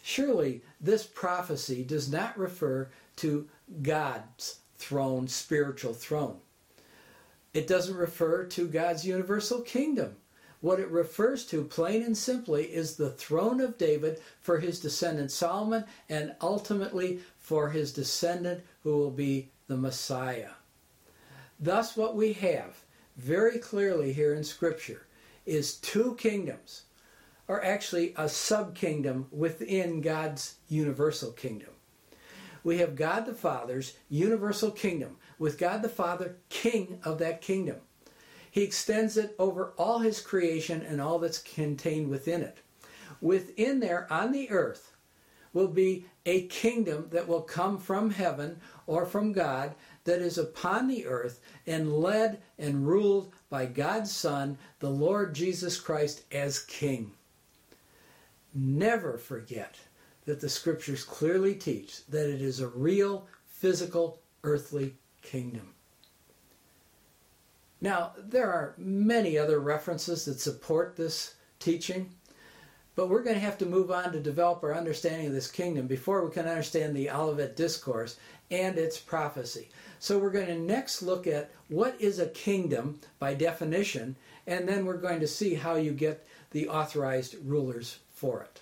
[0.03, 3.49] Surely this prophecy does not refer to
[3.83, 6.39] God's throne, spiritual throne.
[7.55, 10.17] It doesn't refer to God's universal kingdom.
[10.61, 15.31] What it refers to, plain and simply, is the throne of David for his descendant
[15.31, 20.51] Solomon and ultimately for his descendant who will be the Messiah.
[21.59, 22.85] Thus, what we have
[23.17, 25.07] very clearly here in Scripture
[25.47, 26.83] is two kingdoms
[27.49, 31.71] or actually a sub kingdom within God's universal kingdom.
[32.65, 37.77] We have God the Father's universal kingdom, with God the Father king of that kingdom.
[38.51, 42.59] He extends it over all his creation and all that's contained within it.
[43.21, 44.92] Within there on the earth
[45.53, 50.89] will be a kingdom that will come from heaven or from God that is upon
[50.89, 57.13] the earth and led and ruled by God's Son, the Lord Jesus Christ, as King
[58.55, 59.77] never forget
[60.25, 65.75] that the scriptures clearly teach that it is a real, physical, earthly kingdom.
[67.81, 72.11] Now, there are many other references that support this teaching,
[72.95, 75.87] but we're going to have to move on to develop our understanding of this kingdom
[75.87, 78.17] before we can understand the Olivet Discourse
[78.51, 79.69] and its prophecy.
[79.99, 84.85] So we're going to next look at what is a kingdom by definition, and then
[84.85, 88.61] we're going to see how you get the authorized rulers for it.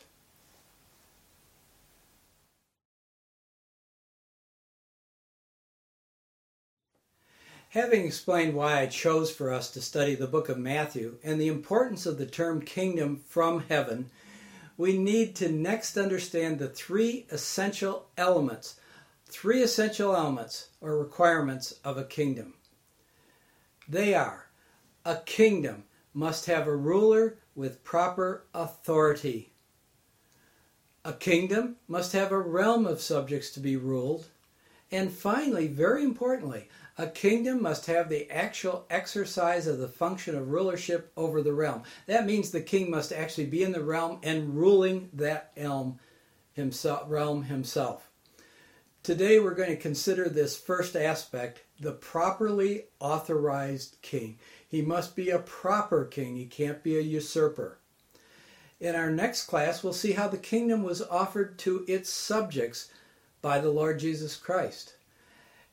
[7.70, 11.46] Having explained why I chose for us to study the book of Matthew and the
[11.46, 14.10] importance of the term kingdom from heaven,
[14.80, 18.80] we need to next understand the three essential elements,
[19.26, 22.54] three essential elements or requirements of a kingdom.
[23.86, 24.46] They are
[25.04, 29.52] a kingdom must have a ruler with proper authority.
[31.04, 34.28] A kingdom must have a realm of subjects to be ruled,
[34.90, 36.70] And finally, very importantly,
[37.00, 41.82] a kingdom must have the actual exercise of the function of rulership over the realm.
[42.06, 45.98] That means the king must actually be in the realm and ruling that realm
[47.44, 48.10] himself.
[49.02, 54.38] Today we're going to consider this first aspect, the properly authorized king.
[54.68, 56.36] He must be a proper king.
[56.36, 57.78] He can't be a usurper.
[58.78, 62.90] In our next class, we'll see how the kingdom was offered to its subjects
[63.40, 64.96] by the Lord Jesus Christ.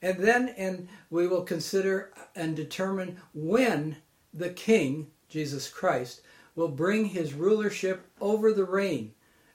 [0.02, 3.98] And then and we will consider and determine when
[4.34, 6.22] the king, Jesus Christ,
[6.56, 9.14] will bring his rulership over the reign,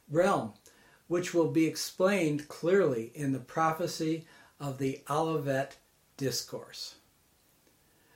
[0.09, 0.55] realm,
[1.09, 4.24] which will be explained clearly in the prophecy
[4.59, 5.76] of the Olivet
[6.16, 6.97] Discourse.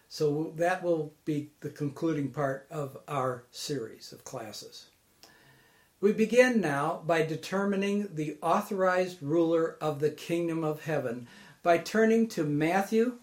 [0.08, 4.86] So that will be the concluding part of our series of classes.
[6.00, 11.26] We begin now by determining the authorized ruler of the kingdom of heaven
[11.66, 13.14] by turning to Matthew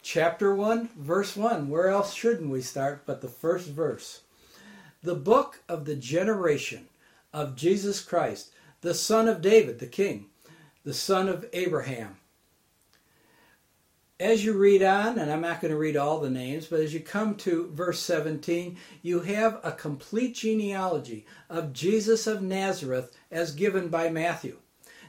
[0.00, 1.68] chapter 1, verse 1.
[1.68, 4.22] Where else shouldn't we start but the first verse?
[5.02, 6.86] The book of the generation
[7.30, 10.28] of Jesus Christ, the son of David, the king,
[10.82, 12.16] the son of Abraham
[14.18, 16.94] as you read on, and I'm not going to read all the names, but as
[16.94, 23.52] you come to verse 17, you have a complete genealogy of Jesus of Nazareth as
[23.52, 24.56] given by Matthew.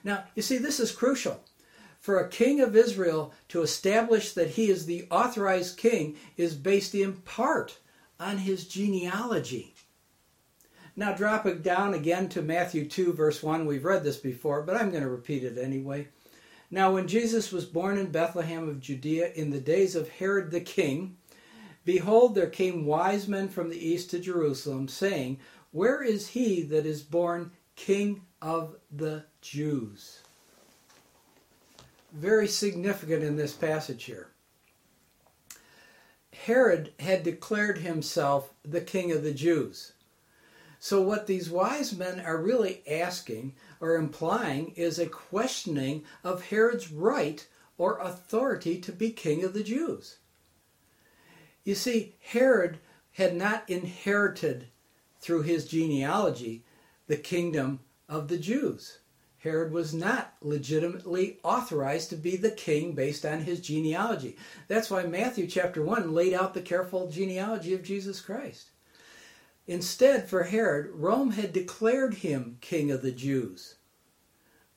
[0.03, 1.41] Now, you see, this is crucial.
[2.05, 6.93] For a king of Israel to establish that he is the authorized king is based
[6.93, 7.79] in part
[8.19, 9.73] on his genealogy.
[10.95, 14.91] Now, dropping down again to Matthew 2, verse 1, we've read this before, but I'm
[14.91, 16.09] going to repeat it anyway.
[16.69, 20.61] Now, when Jesus was born in Bethlehem of Judea in the days of Herod the
[20.61, 21.17] king,
[21.85, 25.39] behold, there came wise men from the east to Jerusalem, saying,
[25.71, 30.19] Where is he that is born King of the Jews?
[32.15, 34.29] Very significant in this passage here.
[36.45, 39.91] Herod had declared himself the king of the Jews.
[40.79, 46.89] So, what these wise men are really asking or implying is a questioning of Herod's
[46.89, 47.45] right
[47.77, 50.17] or authority to be king of the Jews.
[51.65, 52.79] You see, Herod
[53.13, 54.67] had not inherited
[55.19, 56.63] through his genealogy
[57.07, 58.99] the kingdom of the Jews.
[59.45, 64.37] Herod was not legitimately authorized to be the king based on his genealogy.
[64.67, 68.71] That's why Matthew chapter 1 laid out the careful genealogy of Jesus Christ.
[69.67, 73.75] Instead, for Herod, Rome had declared him king of the Jews.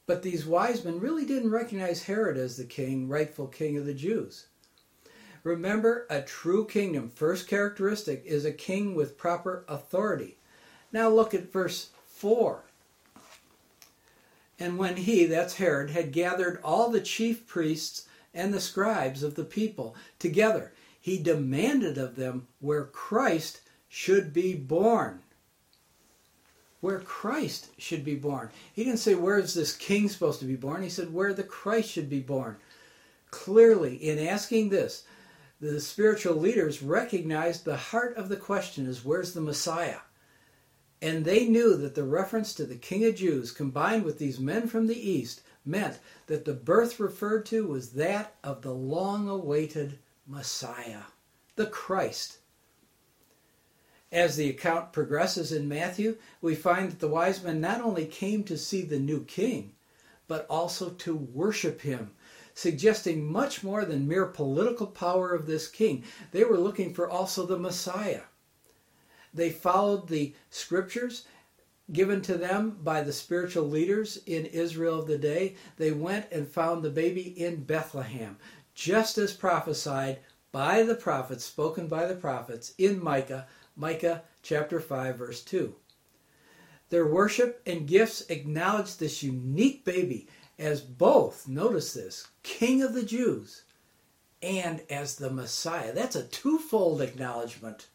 [0.05, 3.95] But these wise men really didn't recognize Herod as the king, rightful king of the
[3.95, 4.49] Jews.
[5.45, 10.37] Remember, a true kingdom, first characteristic, is a king with proper authority.
[10.93, 12.65] Now look at verse 4.
[14.59, 19.35] And when he, that's Herod, had gathered all the chief priests and the scribes of
[19.35, 25.21] the people together, he demanded of them where Christ should be born.
[26.81, 28.51] Where Christ should be born.
[28.73, 30.83] He didn't say, Where is this king supposed to be born?
[30.83, 32.57] He said, Where the Christ should be born.
[33.31, 35.05] Clearly, in asking this,
[35.61, 39.99] the spiritual leaders recognized the heart of the question is where's the Messiah?
[41.01, 44.67] And they knew that the reference to the King of Jews combined with these men
[44.67, 49.99] from the East meant that the birth referred to was that of the long awaited
[50.27, 51.03] Messiah,
[51.57, 52.39] the Christ,
[54.11, 58.43] as the account progresses in Matthew, we find that the wise men not only came
[58.45, 59.75] to see the new king,
[60.27, 62.13] but also to worship him,
[62.55, 66.05] suggesting much more than mere political power of this king.
[66.33, 68.23] They were looking for also the Messiah.
[69.35, 71.25] They followed the scriptures
[71.93, 75.57] given to them by the spiritual leaders in Israel of the day.
[75.77, 78.37] They went and found the baby in Bethlehem,
[78.75, 80.21] just as prophesied
[80.53, 85.75] by the prophets, spoken by the prophets in Micah Micah chapter 5 verse 2.
[86.91, 90.27] Their worship and gifts acknowledge this unique baby
[90.59, 93.63] as both, notice this, King of the Jews
[94.43, 95.93] and as the Messiah.
[95.93, 97.87] That's a twofold acknowledgement.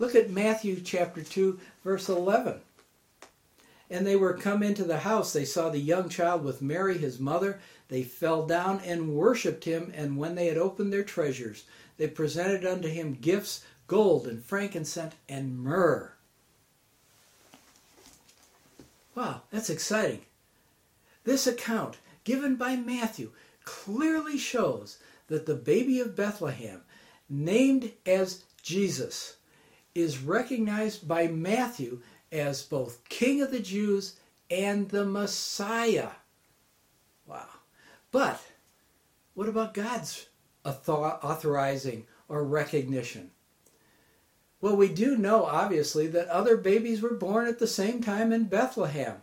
[0.00, 2.62] Look at Matthew chapter 2 verse 11.
[3.90, 5.32] And they were come into the house.
[5.34, 7.60] They saw the young child with Mary, his mother.
[7.88, 9.92] They fell down and worshipped him.
[9.94, 11.64] And when they had opened their treasures,
[11.98, 16.12] they presented unto him gifts gold and frankincense and myrrh.
[19.14, 20.22] Wow, that's exciting.
[21.24, 23.32] This account given by Matthew
[23.64, 24.96] clearly shows
[25.28, 26.80] that the baby of Bethlehem,
[27.28, 29.36] named as Jesus,
[29.94, 32.00] is recognized by Matthew
[32.32, 34.16] as both King of the Jews
[34.50, 36.10] and the Messiah.
[37.26, 37.48] Wow.
[38.10, 38.40] But
[39.34, 40.26] What about God's
[40.64, 43.30] authorizing or recognition?
[44.60, 48.44] Well, we do know, obviously, that other babies were born at the same time in
[48.44, 49.22] Bethlehem.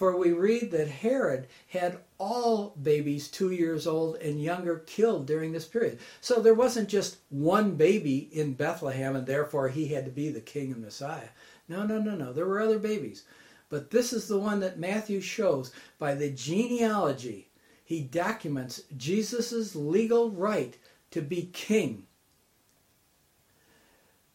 [0.00, 5.52] For we read that Herod had all babies two years old and younger killed during
[5.52, 5.98] this period.
[6.22, 10.40] So there wasn't just one baby in Bethlehem and therefore he had to be the
[10.40, 11.28] king and Messiah.
[11.68, 12.32] No, no, no, no.
[12.32, 13.24] There were other babies.
[13.68, 17.50] But this is the one that Matthew shows by the genealogy.
[17.84, 20.78] He documents Jesus' legal right
[21.10, 22.06] to be king.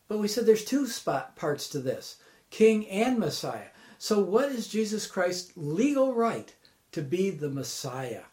[0.07, 2.17] But we said there's two spot parts to this
[2.51, 3.69] king and Messiah.
[3.97, 6.53] So, what is Jesus Christ's legal right
[6.91, 8.23] to be the Messiah?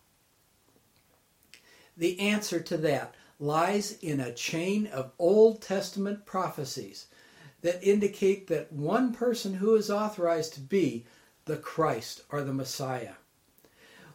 [1.97, 7.07] The answer to that lies in a chain of Old Testament prophecies
[7.63, 11.05] that indicate that one person who is authorized to be
[11.45, 13.15] the Christ or the Messiah.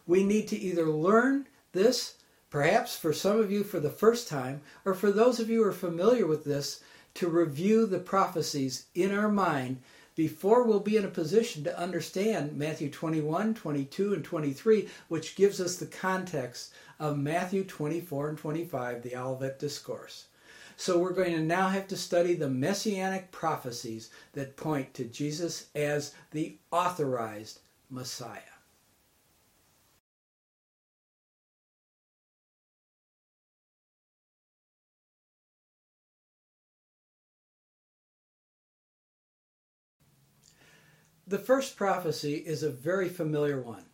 [0.06, 2.14] We need to either learn this,
[2.50, 5.68] perhaps for some of you for the first time, or for those of you who
[5.68, 6.80] are familiar with this,
[7.14, 9.82] to review the prophecies in our mind
[10.18, 15.60] before we'll be in a position to understand Matthew 21, 22, and 23, which gives
[15.60, 20.26] us the context of Matthew 24 and 25, the Olivet Discourse.
[20.76, 25.68] So we're going to now have to study the messianic prophecies that point to Jesus
[25.76, 28.57] as the authorized Messiah.
[41.28, 43.84] The first prophecy is a very familiar one,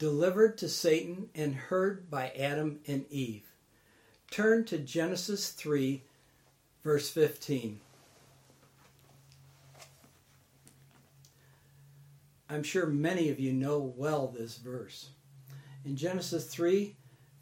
[0.00, 3.52] delivered to Satan and heard by Adam and Eve.
[4.32, 6.02] Turn to Genesis 3,
[6.82, 7.78] verse 15.
[12.50, 15.10] I'm sure many of you know well this verse.
[15.84, 16.96] In Genesis 3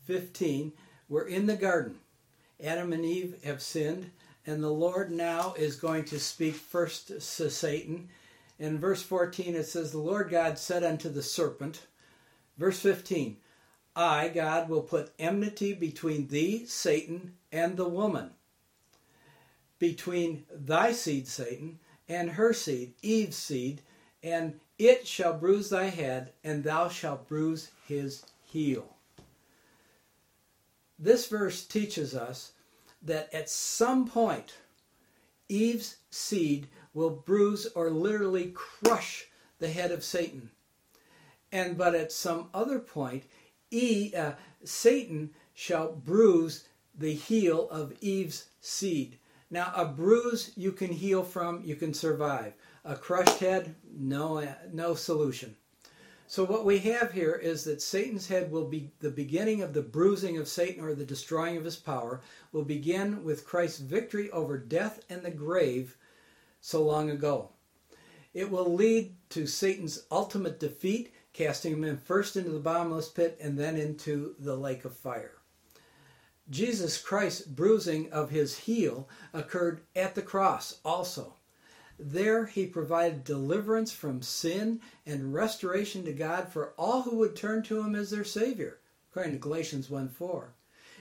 [0.04, 0.72] 15,
[1.08, 1.94] we're in the garden.
[2.62, 4.10] Adam and Eve have sinned,
[4.46, 7.20] and the Lord now is going to speak first to
[7.50, 8.10] Satan
[8.60, 11.86] in verse 14 it says, The Lord God said unto the serpent,
[12.58, 13.38] verse 15,
[13.96, 18.30] I, God, will put enmity between thee, Satan, and the woman,
[19.78, 23.80] between thy seed, Satan, and her seed, Eve's seed,
[24.22, 28.96] and it shall bruise thy head, and thou shalt bruise his heel.
[30.98, 32.52] This verse teaches us
[33.02, 34.54] that at some point,
[35.48, 39.26] Eve's seed will bruise or literally crush
[39.58, 40.50] the head of Satan.
[41.52, 43.24] And but at some other point,
[43.70, 44.32] e, uh,
[44.64, 49.18] Satan shall bruise the heel of Eve's seed.
[49.50, 52.52] Now, a bruise you can heal from, you can survive.
[52.84, 55.56] A crushed head, no, uh, no solution.
[56.28, 59.82] So what we have here is that Satan's head will be the beginning of the
[59.82, 62.20] bruising of Satan or the destroying of his power
[62.52, 65.96] will begin with Christ's victory over death and the grave
[66.60, 67.50] so long ago.
[68.32, 73.58] It will lead to Satan's ultimate defeat, casting him first into the bottomless pit and
[73.58, 75.38] then into the lake of fire.
[76.48, 81.34] Jesus Christ's bruising of his heel occurred at the cross also.
[81.98, 87.62] There he provided deliverance from sin and restoration to God for all who would turn
[87.64, 88.80] to him as their Savior,
[89.10, 90.54] according to Galatians 1 4.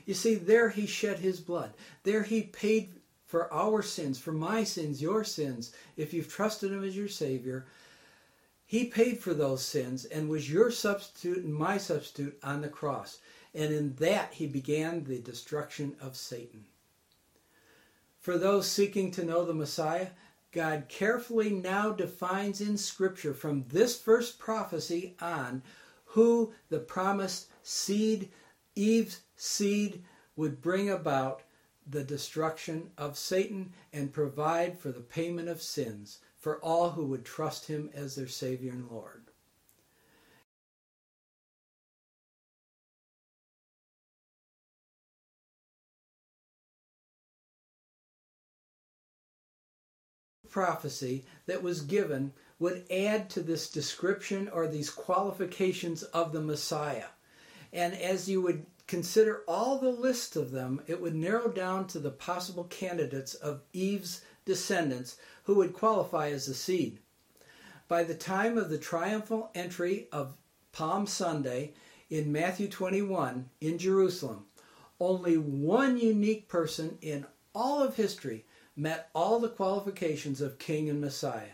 [0.05, 1.73] You see, there he shed his blood.
[2.03, 2.98] There he paid
[3.29, 7.67] for our sins, for my sins, your sins, if you've trusted Him as your Savior.
[8.65, 13.19] He paid for those sins and was your substitute and my substitute on the cross.
[13.53, 16.65] And in that, He began the destruction of Satan.
[18.19, 20.07] For those seeking to know the Messiah,
[20.51, 25.61] God carefully now defines in Scripture from this first prophecy on
[26.05, 28.31] who the promised seed,
[28.73, 30.03] Eve's seed,
[30.35, 31.43] would bring about
[31.89, 37.25] the destruction of Satan and provide for the payment of sins for all who would
[37.25, 39.29] trust him as their Savior and Lord.
[50.49, 57.05] prophecy that was given would add to this description or these qualifications of the Messiah.
[57.71, 61.99] And as you would consider all the list of them, it would narrow down to
[61.99, 66.97] the possible candidates of Eve's descendants who would qualify as the seed.
[67.87, 70.35] By the time of the triumphal entry of
[70.71, 71.73] Palm Sunday
[72.09, 74.45] in Matthew 21 in Jerusalem,
[74.99, 78.43] only one unique person in all of history
[78.75, 81.53] met all the qualifications of king and Messiah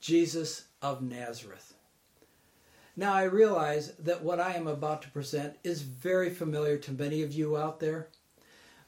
[0.00, 1.74] Jesus of Nazareth.
[2.98, 7.22] Now, I realize that what I am about to present is very familiar to many
[7.22, 8.08] of you out there,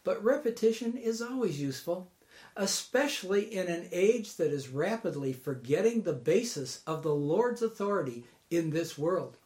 [0.03, 2.11] but repetition is always useful,
[2.57, 8.71] especially in an age that is rapidly forgetting the basis of the Lord's authority in
[8.71, 9.37] this world.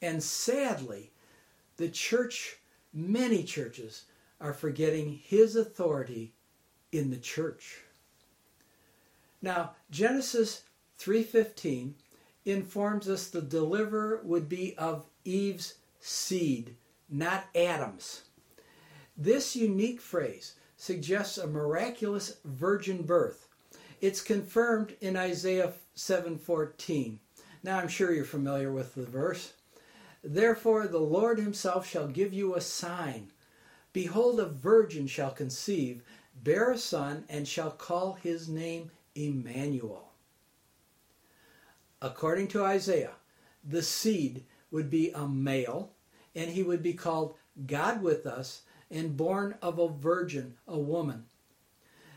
[0.00, 1.10] And sadly,
[1.76, 2.60] the church,
[2.94, 4.06] many churches,
[4.40, 6.32] are forgetting his authority
[6.92, 7.80] in the church.
[9.42, 10.62] Now, Genesis
[10.98, 11.96] 3:15
[12.44, 16.76] informs us the deliverer would be of Eve's seed,
[17.08, 18.22] not Adam's.
[19.16, 23.46] This unique phrase suggests a miraculous virgin birth.
[24.00, 27.20] It's confirmed in Isaiah 7:14.
[27.62, 29.52] Now I'm sure you're familiar with the verse.
[30.24, 33.30] Therefore the Lord himself shall give you a sign.
[33.92, 36.02] Behold a virgin shall conceive,
[36.34, 40.11] bear a son and shall call his name Emmanuel
[42.02, 43.14] according to Isaiah,
[43.64, 45.92] the seed would be a male,
[46.34, 47.36] and he would be called
[47.66, 51.24] God with us and born of a virgin, a woman.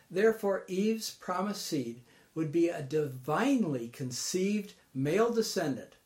[0.09, 2.01] Therefore, Eve's promised seed
[2.33, 5.97] would be a divinely conceived male descendant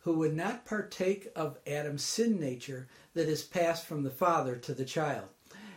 [0.00, 4.72] who would not partake of Adam's sin nature that is passed from the father to
[4.72, 5.26] the child.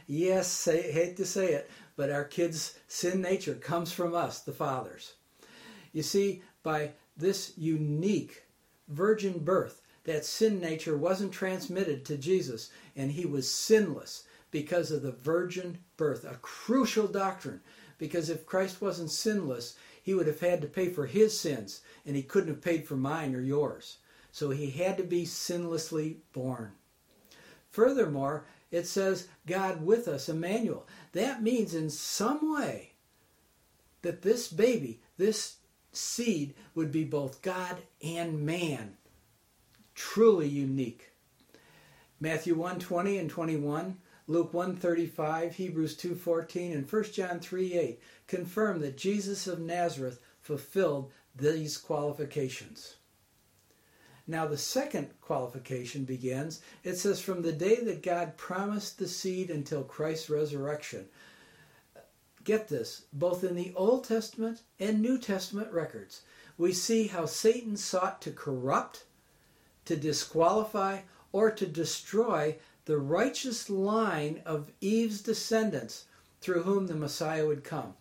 [0.07, 4.51] Yes, say, hate to say it, but our kids' sin nature comes from us, the
[4.51, 5.13] fathers.
[5.91, 8.43] You see, by this unique
[8.87, 15.01] virgin birth, that sin nature wasn't transmitted to Jesus, and he was sinless because of
[15.01, 17.61] the virgin birth, a crucial doctrine.
[17.97, 22.15] Because if Christ wasn't sinless, he would have had to pay for his sins, and
[22.15, 23.97] he couldn't have paid for mine or yours.
[24.31, 26.71] So he had to be sinlessly born.
[27.69, 30.87] Furthermore, it says, God with us, Emmanuel.
[31.11, 32.93] That means in some way
[34.01, 35.57] that this baby, this
[35.91, 38.97] seed would be both God and man.
[39.95, 41.11] Truly unique.
[42.19, 49.47] Matthew 1:20 and 21, Luke 1:35, Hebrews 2:14 and 1 John 3:8 confirm that Jesus
[49.47, 52.95] of Nazareth fulfilled these qualifications.
[54.27, 56.61] Now the second qualification begins.
[56.83, 61.09] It says from the day that God promised the seed until Christ's resurrection
[62.43, 66.21] get this, both in the Old Testament and New Testament records,
[66.57, 69.05] we see how Satan sought to corrupt,
[69.85, 70.99] to disqualify,
[71.31, 76.05] or to destroy the righteous line of Eve's descendants
[76.41, 77.93] through whom the Messiah would come.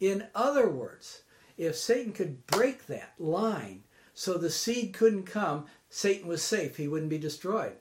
[0.00, 1.22] In other words,
[1.56, 6.76] if Satan could break that line so the seed couldn't come, Satan was safe.
[6.76, 7.76] He wouldn't be destroyed.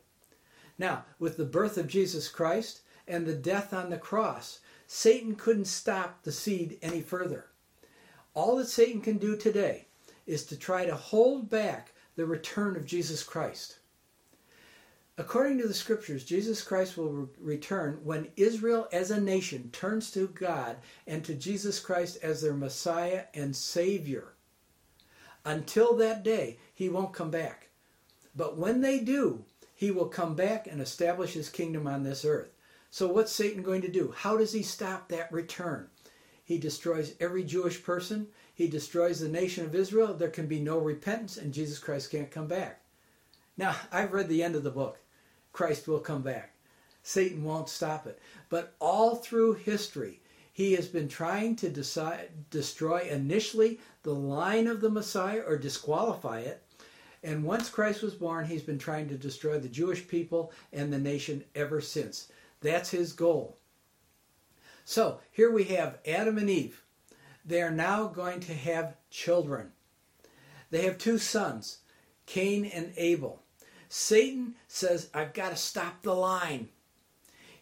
[0.78, 5.66] Now, with the birth of Jesus Christ and the death on the cross, Satan couldn't
[5.66, 7.48] stop the seed any further.
[8.34, 9.88] All that Satan can do today
[10.26, 13.80] is to try to hold back the return of Jesus Christ.
[15.18, 20.10] According to the scriptures, Jesus Christ will re- return when Israel as a nation turns
[20.12, 24.34] to God and to Jesus Christ as their Messiah and Savior.
[25.46, 27.70] Until that day, he won't come back.
[28.36, 32.53] But when they do, he will come back and establish his kingdom on this earth.
[32.94, 34.14] So, what's Satan going to do?
[34.16, 35.88] How does he stop that return?
[36.44, 38.28] He destroys every Jewish person.
[38.54, 40.14] He destroys the nation of Israel.
[40.14, 42.82] There can be no repentance, and Jesus Christ can't come back.
[43.58, 45.00] Now, I've read the end of the book.
[45.54, 46.54] Christ will come back.
[47.02, 48.20] Satan won't stop it.
[48.50, 50.22] But all through history,
[50.52, 56.42] he has been trying to decide, destroy initially the line of the Messiah or disqualify
[56.42, 56.62] it.
[57.24, 61.00] And once Christ was born, he's been trying to destroy the Jewish people and the
[61.00, 62.32] nation ever since.
[62.64, 63.58] That's his goal.
[64.86, 66.82] So here we have Adam and Eve.
[67.46, 69.72] They are now going to have children.
[70.72, 71.80] They have two sons,
[72.26, 73.44] Cain and Abel.
[73.90, 76.70] Satan says, I've got to stop the line.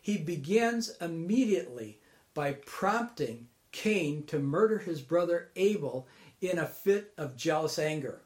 [0.02, 2.00] He begins immediately
[2.34, 6.08] by prompting Cain to murder his brother Abel
[6.40, 8.22] in a fit of jealous anger.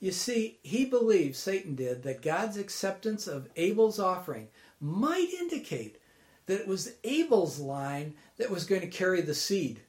[0.00, 4.48] You see, he believes, Satan did, that God's acceptance of Abel's offering
[4.80, 5.98] might indicate
[6.46, 9.80] that it was Abel's line that was going to carry the seed,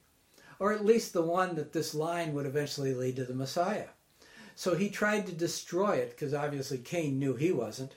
[0.58, 3.88] or at least the one that this line would eventually lead to the Messiah.
[4.54, 7.96] So he tried to destroy it because obviously Cain knew he wasn't.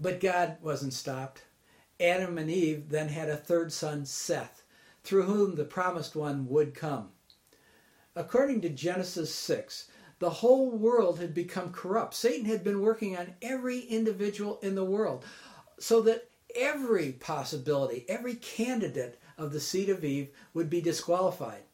[0.00, 1.42] But God wasn't stopped.
[2.00, 4.64] Adam and Eve then had a third son, Seth,
[5.04, 7.10] through whom the promised one would come.
[8.16, 9.88] According to Genesis 6,
[10.24, 12.14] the whole world had become corrupt.
[12.14, 15.22] Satan had been working on every individual in the world
[15.78, 21.64] so that every possibility, every candidate of the seed of Eve would be disqualified.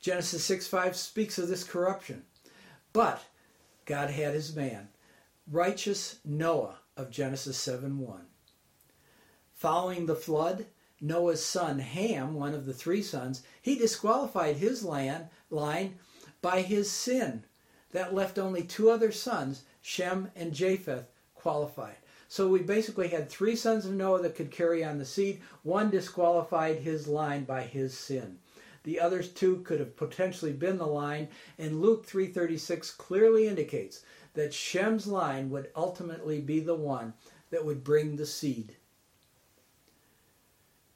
[0.00, 2.24] Genesis 6 5 speaks of this corruption.
[2.92, 3.22] But
[3.84, 4.88] God had his man,
[5.48, 8.20] righteous Noah of Genesis 7 1.
[9.54, 10.66] Following the flood,
[11.00, 16.00] Noah's son Ham, one of the three sons, he disqualified his land, line
[16.42, 17.44] by his sin.
[17.92, 21.96] That left only two other sons, Shem and Japheth, qualified.
[22.28, 25.40] So we basically had three sons of Noah that could carry on the seed.
[25.64, 28.38] One disqualified his line by his sin.
[28.84, 31.28] The others two could have potentially been the line,
[31.58, 34.02] and Luke 3:36 clearly indicates
[34.34, 37.14] that Shem's line would ultimately be the one
[37.50, 38.76] that would bring the seed.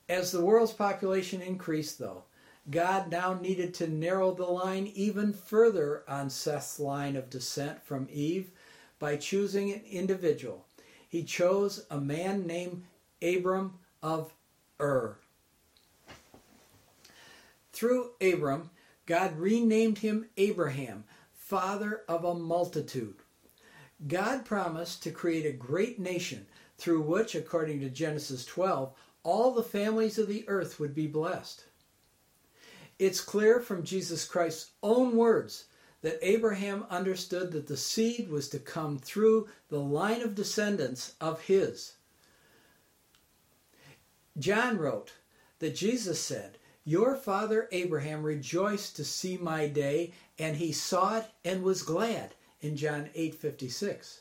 [0.08, 2.24] As the world's population increased, though,
[2.70, 8.08] God now needed to narrow the line even further on Seth's line of descent from
[8.10, 8.50] Eve
[8.98, 10.64] by choosing an individual.
[11.06, 12.84] He chose a man named
[13.22, 14.32] Abram of
[14.80, 15.18] Ur.
[17.72, 18.70] Through Abram,
[19.06, 21.04] God renamed him Abraham,
[21.34, 23.16] father of a multitude.
[24.08, 26.46] God promised to create a great nation
[26.78, 28.92] through which, according to Genesis 12,
[29.22, 31.64] all the families of the earth would be blessed.
[32.98, 35.64] It's clear from Jesus Christ's own words
[36.02, 41.40] that Abraham understood that the seed was to come through the line of descendants of
[41.42, 41.94] his.
[44.38, 45.12] John wrote
[45.60, 51.26] that Jesus said, Your father Abraham rejoiced to see my day, and he saw it
[51.44, 54.20] and was glad in John 8:56.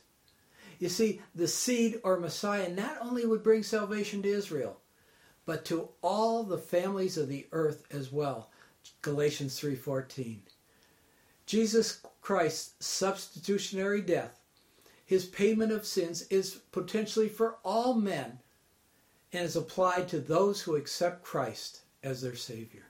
[0.79, 4.81] You see, the seed or Messiah not only would bring salvation to Israel,
[5.45, 8.51] but to all the families of the earth as well.
[9.01, 10.41] Galatians 3:14.
[11.45, 14.39] Jesus Christ's substitutionary death,
[15.05, 18.39] his payment of sins is potentially for all men
[19.31, 22.85] and is applied to those who accept Christ as their savior.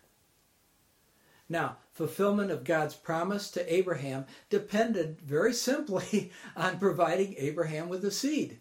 [1.50, 8.12] Now, fulfillment of God's promise to Abraham depended very simply on providing Abraham with a
[8.12, 8.60] seed.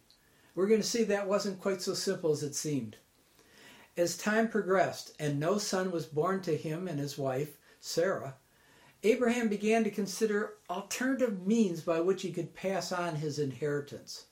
[0.55, 2.97] We're going to see that wasn't quite so simple as it seemed.
[3.95, 8.36] As time progressed and no son was born to him and his wife, Sarah,
[9.03, 14.26] Abraham began to consider alternative means by which he could pass on his inheritance.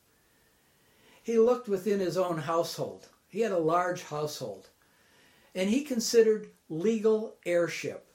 [1.23, 3.09] He looked within his own household.
[3.29, 4.71] He had a large household.
[5.55, 8.07] And he considered legal heirship.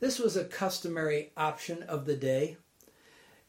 [0.00, 2.56] This was a customary option of the day.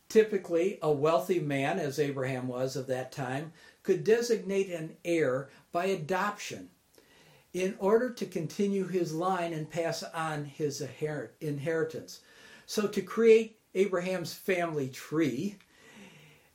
[0.10, 5.86] Typically, a wealthy man, as Abraham was of that time, could designate an heir by
[5.86, 6.70] adoption
[7.56, 10.86] in order to continue his line and pass on his
[11.40, 12.20] inheritance.
[12.66, 15.56] So, to create Abraham's family tree,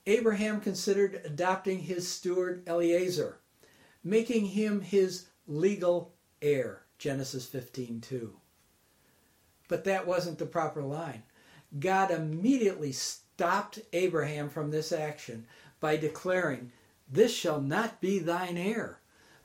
[0.05, 3.39] Abraham considered adopting his steward Eliezer,
[4.03, 6.83] making him his legal heir.
[6.99, 8.35] Genesis 15:2.
[9.67, 11.23] But that wasn't the proper line.
[11.79, 15.47] God immediately stopped Abraham from this action
[15.79, 16.71] by declaring,
[17.09, 19.00] This shall not be thine heir.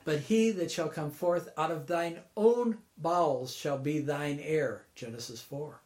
[0.07, 4.85] But he that shall come forth out of thine own bowels shall be thine heir.
[4.95, 5.81] Genesis 4.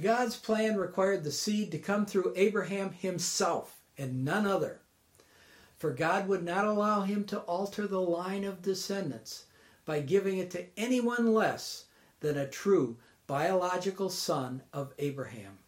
[0.00, 4.80] God's plan required the seed to come through Abraham himself and none other.
[5.76, 9.44] For God would not allow him to alter the line of descendants
[9.84, 11.84] by giving it to anyone less
[12.20, 12.96] than a true
[13.26, 15.58] biological son of Abraham.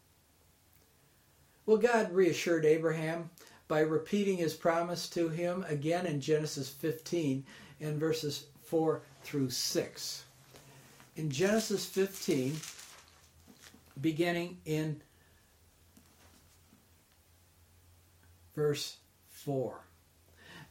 [1.66, 3.28] Well, God reassured Abraham
[3.68, 7.44] by repeating his promise to him again in Genesis 15
[7.80, 10.24] in verses 4 through 6.
[11.16, 12.56] In Genesis 15,
[14.00, 15.00] beginning in
[18.54, 18.96] verse
[19.28, 19.80] 4.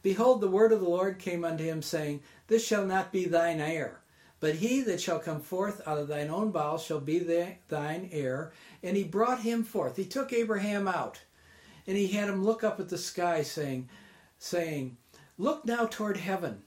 [0.02, 3.60] Behold, the word of the Lord came unto him, saying, This shall not be thine
[3.60, 4.00] heir,
[4.38, 7.18] but he that shall come forth out of thine own bowels shall be
[7.68, 8.52] thine heir.
[8.82, 9.96] And he brought him forth.
[9.96, 11.20] He took Abraham out
[11.86, 13.88] and he had him look up at the sky, saying,
[14.38, 14.96] saying,
[15.36, 16.62] Look now toward heaven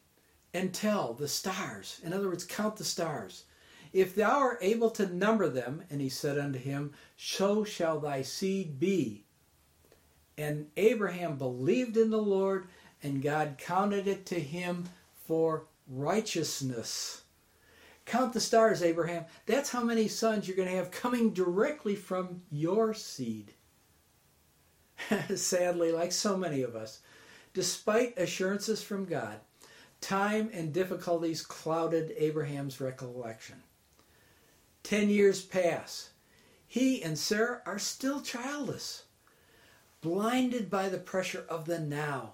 [0.53, 2.01] and tell the stars.
[2.03, 3.45] In other words, count the stars.
[3.93, 8.21] If thou art able to number them, and he said unto him, So shall thy
[8.21, 9.23] seed be.
[10.37, 12.67] And Abraham believed in the Lord,
[13.01, 14.89] and God counted it to him
[15.25, 17.23] for righteousness.
[18.05, 19.25] Count the stars, Abraham.
[19.45, 23.53] That's how many sons you're going to have coming directly from your seed.
[25.35, 27.01] Sadly, like so many of us,
[27.53, 29.39] despite assurances from God,
[30.01, 33.63] time and difficulties clouded Abraham's recollection.
[34.83, 36.11] Ten years pass.
[36.65, 39.03] He and Sarah are still childless.
[40.01, 42.33] Blinded by the pressure of the now,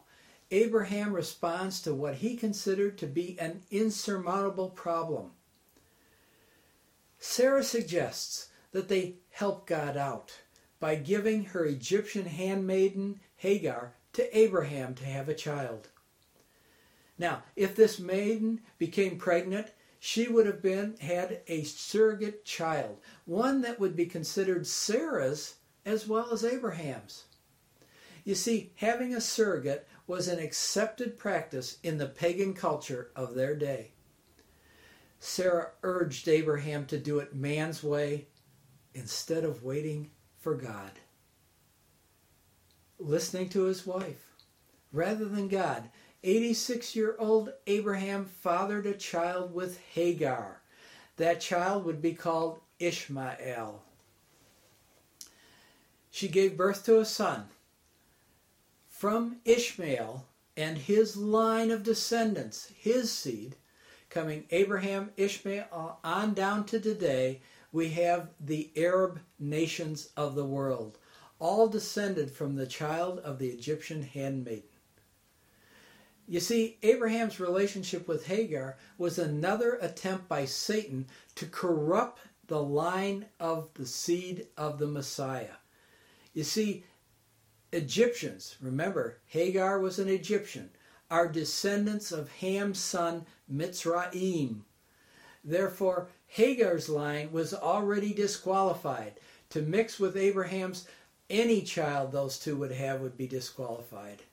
[0.51, 5.31] Abraham responds to what he considered to be an insurmountable problem.
[7.17, 10.42] Sarah suggests that they help God out
[10.83, 15.87] by giving her Egyptian handmaiden Hagar to Abraham to have a child.
[17.17, 19.71] Now, if this maiden became pregnant,
[20.01, 25.55] she would have been had a surrogate child, one that would be considered Sarah's
[25.85, 27.27] as well as Abraham's.
[28.25, 33.55] You see, having a surrogate was an accepted practice in the pagan culture of their
[33.55, 33.91] day.
[35.21, 38.27] Sarah urged Abraham to do it man's way
[38.93, 40.11] instead of waiting
[40.43, 40.91] for God.
[42.99, 44.27] Listening to his wife
[44.91, 45.89] rather than God,
[46.21, 50.61] 86 year old Abraham fathered a child with Hagar.
[51.15, 53.83] That child would be called Ishmael.
[56.11, 57.45] She gave birth to a son.
[58.89, 60.25] From Ishmael
[60.57, 63.55] and his line of descendants, his seed,
[64.09, 67.41] coming Abraham, Ishmael, on down to today,
[67.73, 70.99] we have the Arab nations of the world,
[71.39, 74.69] all descended from the child of the Egyptian handmaiden.
[76.25, 83.25] You see, Abraham's relationship with Hagar was another attempt by Satan to corrupt the line
[83.39, 85.57] of the seed of the Messiah.
[86.33, 86.85] You see,
[87.73, 90.69] Egyptians, remember, Hagar was an Egyptian,
[91.09, 94.61] are descendants of Ham's son Mitzrayim.
[95.43, 99.19] Therefore, Hagar's line was already disqualified.
[99.51, 100.87] To mix with Abraham's,
[101.29, 104.23] any child those two would have would be disqualified.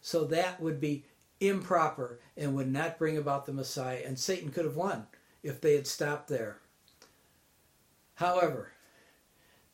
[0.00, 1.04] So that would be
[1.38, 4.02] improper and would not bring about the Messiah.
[4.04, 5.06] And Satan could have won
[5.44, 6.58] if they had stopped there.
[8.16, 8.72] However,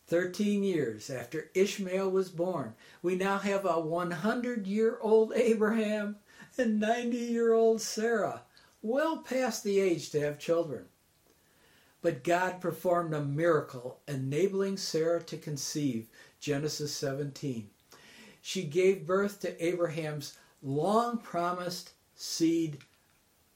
[0.06, 6.16] 13 years after Ishmael was born, we now have a 100 year old Abraham
[6.58, 8.42] and 90 year old Sarah,
[8.82, 10.89] well past the age to have children.
[12.02, 16.08] But God performed a miracle, enabling Sarah to conceive.
[16.40, 17.68] Genesis 17.
[18.40, 22.78] She gave birth to Abraham's long promised seed,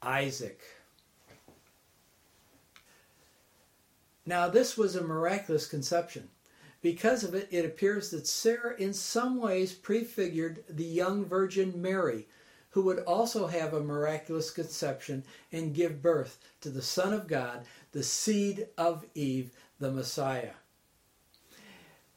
[0.03, 0.61] Isaac.
[4.27, 6.29] Now, this was a miraculous conception.
[6.83, 12.27] Because of it, it appears that Sarah in some ways prefigured the young Virgin Mary,
[12.71, 17.65] who would also have a miraculous conception and give birth to the Son of God,
[17.95, 20.55] the seed of Eve, the Messiah.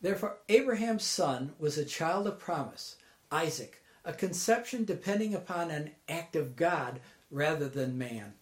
[0.01, 2.95] Therefore, Abraham's son was a child of promise,
[3.31, 6.99] Isaac, a conception depending upon an act of God
[7.29, 8.33] rather than man.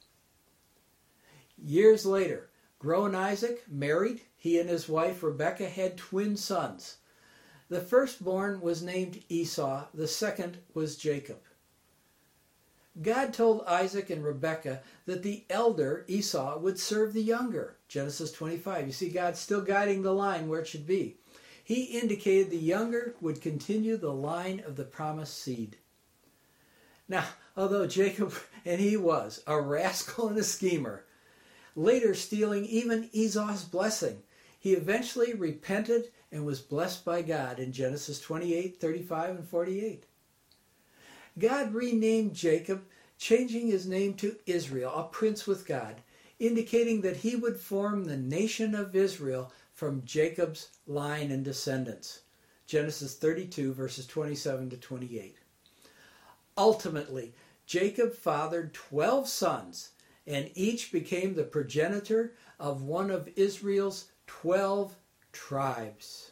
[1.57, 4.21] Years later, grown Isaac married.
[4.37, 6.97] He and his wife Rebekah had twin sons.
[7.67, 11.41] The firstborn was named Esau, the second was Jacob.
[13.01, 17.75] God told Isaac and Rebekah that the elder, Esau, would serve the younger.
[17.89, 18.87] Genesis 25.
[18.87, 21.17] You see, God's still guiding the line where it should be.
[21.63, 25.77] He indicated the younger would continue the line of the promised seed.
[27.09, 27.25] Now,
[27.57, 28.33] although Jacob,
[28.65, 31.05] and he was, a rascal and a schemer,
[31.75, 34.23] later stealing even Esau's blessing,
[34.57, 40.05] he eventually repented and was blessed by God in Genesis 28, 35, and 48.
[41.37, 42.83] God renamed Jacob,
[43.17, 46.01] changing his name to Israel, a prince with God,
[46.39, 52.21] indicating that he would form the nation of Israel from Jacob's line and descendants.
[52.65, 55.37] Genesis 32, verses 27 to 28.
[56.57, 57.33] Ultimately,
[57.65, 59.89] Jacob fathered 12 sons,
[60.25, 64.95] and each became the progenitor of one of Israel's 12
[65.33, 66.24] tribes.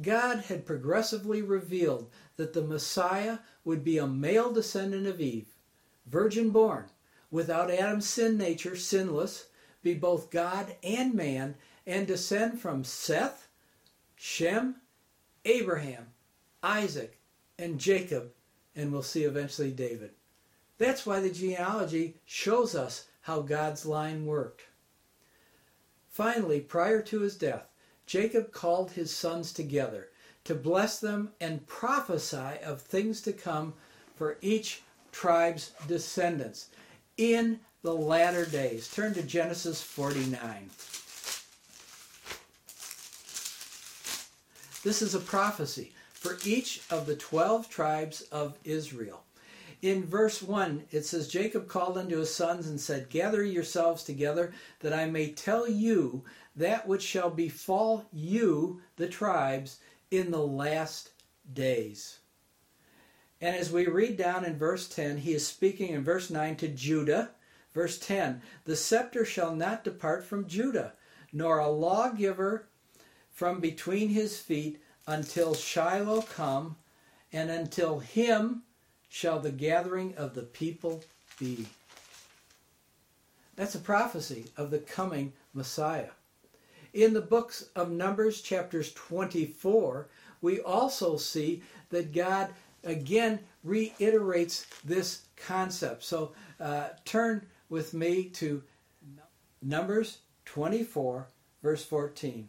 [0.00, 5.54] God had progressively revealed that the Messiah would be a male descendant of Eve,
[6.06, 6.86] virgin born,
[7.30, 9.48] without Adam's sin nature, sinless,
[9.82, 13.48] be both God and man, and descend from Seth,
[14.16, 14.76] Shem,
[15.44, 16.06] Abraham,
[16.62, 17.18] Isaac,
[17.58, 18.32] and Jacob,
[18.74, 20.12] and we'll see eventually David.
[20.78, 24.62] That's why the genealogy shows us how God's line worked.
[26.08, 27.71] Finally, prior to his death,
[28.06, 30.08] Jacob called his sons together
[30.44, 33.74] to bless them and prophesy of things to come
[34.16, 34.82] for each
[35.12, 36.68] tribe's descendants
[37.16, 38.88] in the latter days.
[38.88, 40.70] Turn to Genesis 49.
[44.82, 49.22] This is a prophecy for each of the 12 tribes of Israel.
[49.80, 54.52] In verse 1, it says, Jacob called unto his sons and said, Gather yourselves together,
[54.78, 56.24] that I may tell you
[56.56, 59.78] that which shall befall you, the tribes,
[60.10, 61.10] in the last
[61.52, 62.18] days.
[63.40, 66.68] And as we read down in verse 10, he is speaking in verse 9 to
[66.68, 67.30] Judah
[67.72, 70.92] Verse 10 The scepter shall not depart from Judah,
[71.32, 72.68] nor a lawgiver
[73.30, 76.76] from between his feet until Shiloh come,
[77.32, 78.62] and until him
[79.08, 81.02] shall the gathering of the people
[81.38, 81.66] be.
[83.56, 86.10] That's a prophecy of the coming Messiah.
[86.92, 90.08] In the books of Numbers, chapters 24,
[90.42, 92.50] we also see that God
[92.84, 96.04] again reiterates this concept.
[96.04, 98.62] So uh, turn with me to
[99.62, 101.28] Numbers 24,
[101.62, 102.48] verse 14.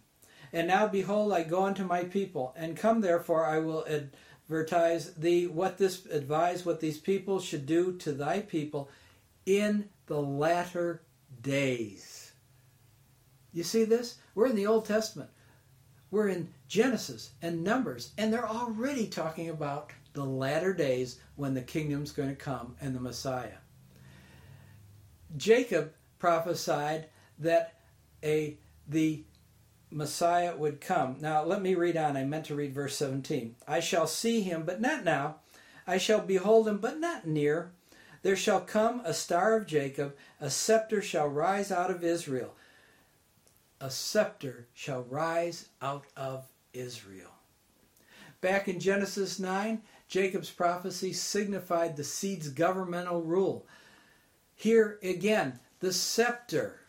[0.52, 5.48] And now behold, I go unto my people, and come therefore I will advertise thee
[5.48, 8.90] what this advise what these people should do to thy people
[9.46, 11.02] in the latter
[11.42, 12.34] days.
[13.52, 14.18] You see this?
[14.36, 15.30] We're in the Old Testament.
[16.12, 21.62] We're in Genesis and Numbers, and they're already talking about the latter days when the
[21.62, 23.58] kingdom's going to come and the Messiah.
[25.36, 27.08] Jacob prophesied
[27.40, 27.80] that
[28.24, 28.58] a
[28.88, 29.24] the
[29.90, 31.18] Messiah would come.
[31.20, 32.18] Now let me read on.
[32.18, 33.56] I meant to read verse 17.
[33.68, 35.38] I shall see him, but not now.
[35.86, 37.72] I shall behold him, but not near.
[38.22, 42.56] There shall come a star of Jacob, a scepter shall rise out of Israel.
[43.84, 47.34] A scepter shall rise out of Israel.
[48.40, 53.68] Back in Genesis 9, Jacob's prophecy signified the seed's governmental rule.
[54.56, 56.80] Here again, the scepter.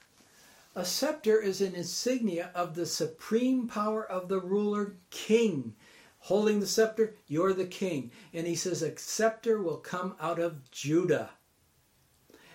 [0.77, 5.75] A scepter is an insignia of the supreme power of the ruler king.
[6.21, 8.13] Holding the scepter, you're the king.
[8.33, 11.31] And he says, A scepter will come out of Judah.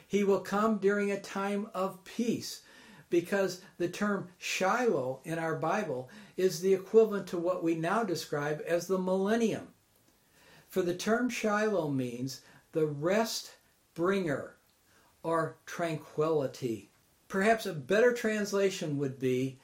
[0.08, 2.62] He will come during a time of peace
[3.10, 8.62] because the term Shiloh in our Bible is the equivalent to what we now describe
[8.68, 9.70] as the millennium.
[10.68, 12.42] For the term Shiloh means
[12.72, 13.52] the rest
[13.96, 14.56] bringer
[15.24, 16.92] or tranquility.
[17.28, 19.60] Perhaps a better translation would be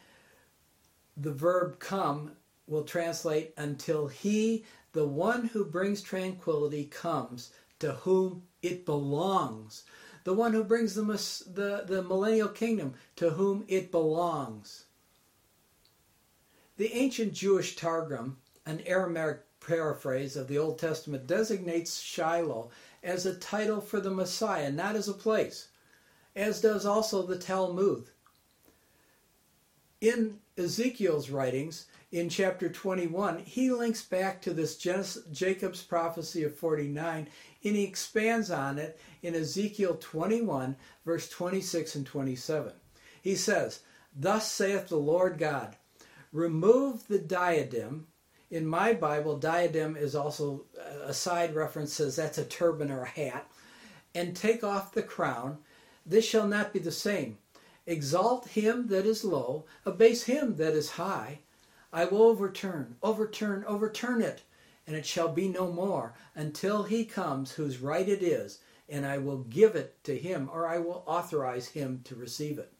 [1.17, 2.31] the verb come
[2.67, 9.83] will translate until he, the one who brings tranquility, comes to whom it belongs.
[10.25, 14.85] The one who brings the, the, the millennial kingdom to whom it belongs.
[16.77, 22.71] The ancient Jewish Targum, an Aramaic paraphrase of the Old Testament, designates Shiloh
[23.03, 25.67] as a title for the Messiah, not as a place,
[26.35, 28.09] as does also the Talmud.
[30.01, 31.85] In Ezekiel's writings,
[32.15, 37.27] in chapter 21, he links back to this Jacob's prophecy of 49
[37.65, 42.71] and he expands on it in Ezekiel 21, verse 26 and 27.
[43.21, 43.81] He says,
[44.15, 45.75] Thus saith the Lord God,
[46.31, 48.07] remove the diadem.
[48.49, 53.01] In my Bible, diadem is also uh, a side reference, says that's a turban or
[53.01, 53.51] a hat,
[54.13, 55.57] and take off the crown.
[56.05, 57.39] This shall not be the same.
[57.85, 61.39] Exalt him that is low, abase him that is high.
[61.95, 64.43] I will overturn, overturn, overturn it
[64.87, 69.17] and it shall be no more until he comes whose right it is, and I
[69.17, 72.71] will give it to him, or I will authorize him to receive it.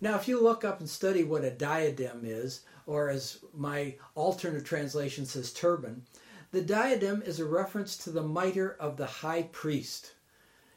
[0.00, 4.64] Now, if you look up and study what a diadem is, or as my alternate
[4.64, 6.02] translation says, turban,
[6.50, 10.12] the diadem is a reference to the mitre of the high priest.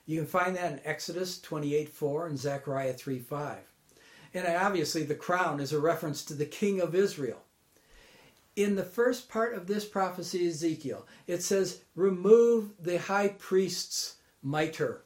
[0.06, 3.58] You can find that in Exodus 28 4 and Zechariah 3 5.
[4.36, 7.42] And obviously, the crown is a reference to the king of Israel
[8.56, 15.04] in the first part of this prophecy, Ezekiel, it says, Remove the high priest's mitre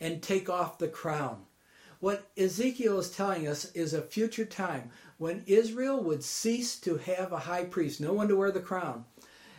[0.00, 1.42] and take off the crown.
[1.98, 7.32] What Ezekiel is telling us is a future time when Israel would cease to have
[7.32, 9.04] a high priest, no one to wear the crown,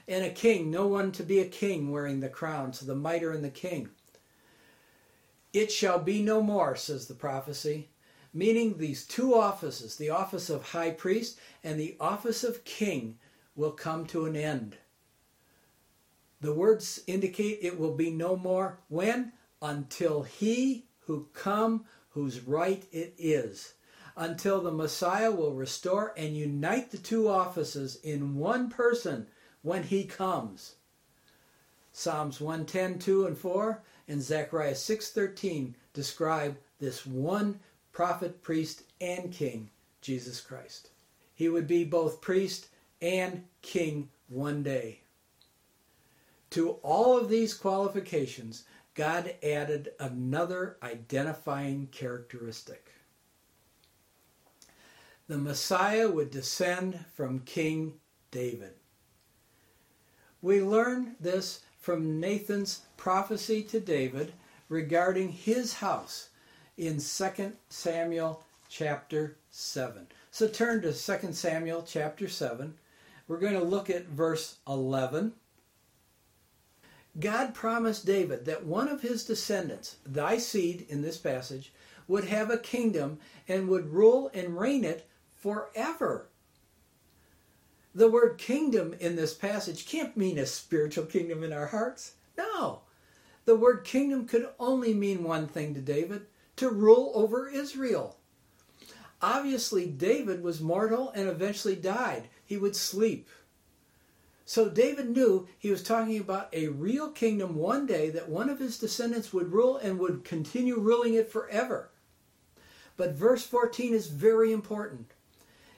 [0.07, 3.31] and a king, no one to be a king wearing the crown, so the mitre
[3.31, 3.89] and the king.
[5.53, 7.89] It shall be no more, says the prophecy
[8.33, 13.17] meaning these two offices, the office of high priest and the office of king,
[13.55, 14.77] will come to an end.
[16.39, 19.33] The words indicate it will be no more when?
[19.61, 23.73] Until he who come whose right it is.
[24.15, 29.27] Until the Messiah will restore and unite the two offices in one person
[29.61, 30.75] when he comes.
[31.91, 37.59] Psalms 110, 2 and 4 and Zechariah 6.13 describe this one
[37.91, 39.69] prophet, priest, and king,
[40.01, 40.89] Jesus Christ.
[41.33, 42.67] He would be both priest
[43.01, 45.01] and king one day.
[46.51, 52.91] To all of these qualifications, God added another identifying characteristic.
[55.27, 57.93] The Messiah would descend from King
[58.31, 58.73] David.
[60.41, 64.33] We learn this from Nathan's prophecy to David
[64.67, 66.29] regarding his house
[66.77, 70.07] in 2 Samuel chapter 7.
[70.31, 72.73] So turn to 2 Samuel chapter 7.
[73.27, 75.33] We're going to look at verse 11.
[77.19, 81.73] God promised David that one of his descendants, thy seed in this passage,
[82.07, 86.27] would have a kingdom and would rule and reign it forever.
[87.93, 92.13] The word kingdom in this passage can't mean a spiritual kingdom in our hearts.
[92.37, 92.81] No.
[93.43, 96.25] The word kingdom could only mean one thing to David
[96.57, 98.17] to rule over Israel.
[99.21, 102.27] Obviously, David was mortal and eventually died.
[102.43, 103.29] He would sleep.
[104.45, 108.59] So David knew he was talking about a real kingdom one day that one of
[108.59, 111.89] his descendants would rule and would continue ruling it forever.
[112.97, 115.11] But verse 14 is very important.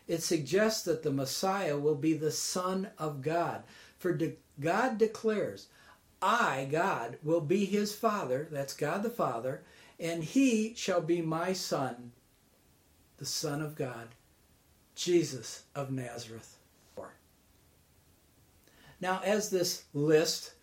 [0.08, 3.64] It suggests that the Messiah will be the Son of God.
[4.00, 4.20] For
[4.60, 5.68] God declares,
[6.22, 9.64] I, God, will be his Father, that's God the Father,
[10.04, 12.12] and he shall be my Son,
[13.18, 14.10] the Son of God,
[14.96, 16.58] Jesus of Nazareth.
[19.00, 20.54] Now, as this list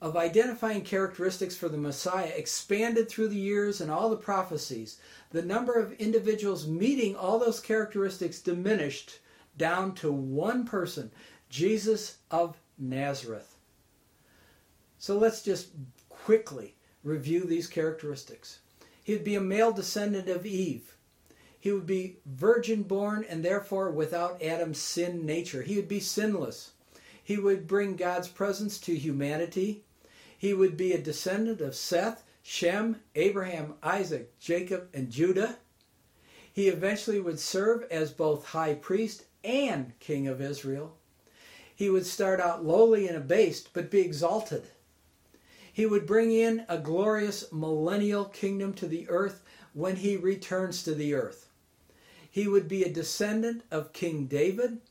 [0.00, 4.98] of identifying characteristics for the Messiah expanded through the years and all the prophecies,
[5.30, 9.18] the number of individuals meeting all those characteristics diminished
[9.56, 11.10] down to one person,
[11.48, 13.56] Jesus of Nazareth.
[14.98, 15.70] So let's just
[16.08, 18.60] quickly review these characteristics.
[19.10, 20.94] He would be a male descendant of Eve.
[21.58, 25.62] He would be virgin born and therefore without Adam's sin nature.
[25.62, 26.74] He would be sinless.
[27.20, 29.82] He would bring God's presence to humanity.
[30.38, 35.56] He would be a descendant of Seth, Shem, Abraham, Isaac, Jacob, and Judah.
[36.52, 40.96] He eventually would serve as both high priest and king of Israel.
[41.74, 44.68] He would start out lowly and abased, but be exalted.
[45.80, 50.94] He would bring in a glorious millennial kingdom to the earth when he returns to
[50.94, 51.48] the earth.
[52.30, 54.82] He would be a descendant of King David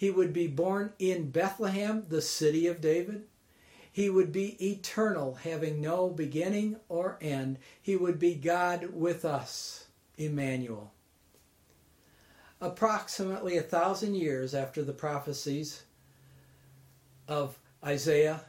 [0.00, 3.26] he would be born in Bethlehem, the city of David.
[3.92, 7.58] He would be eternal, having no beginning or end.
[7.82, 10.92] He would be God with us, Emmanuel.
[12.62, 15.82] Approximately a thousand years after the prophecies
[17.28, 18.40] of Isaiah,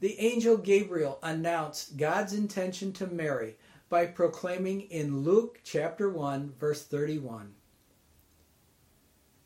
[0.00, 3.56] the angel Gabriel announced God's intention to Mary
[3.88, 7.54] by proclaiming in Luke chapter 1, verse 31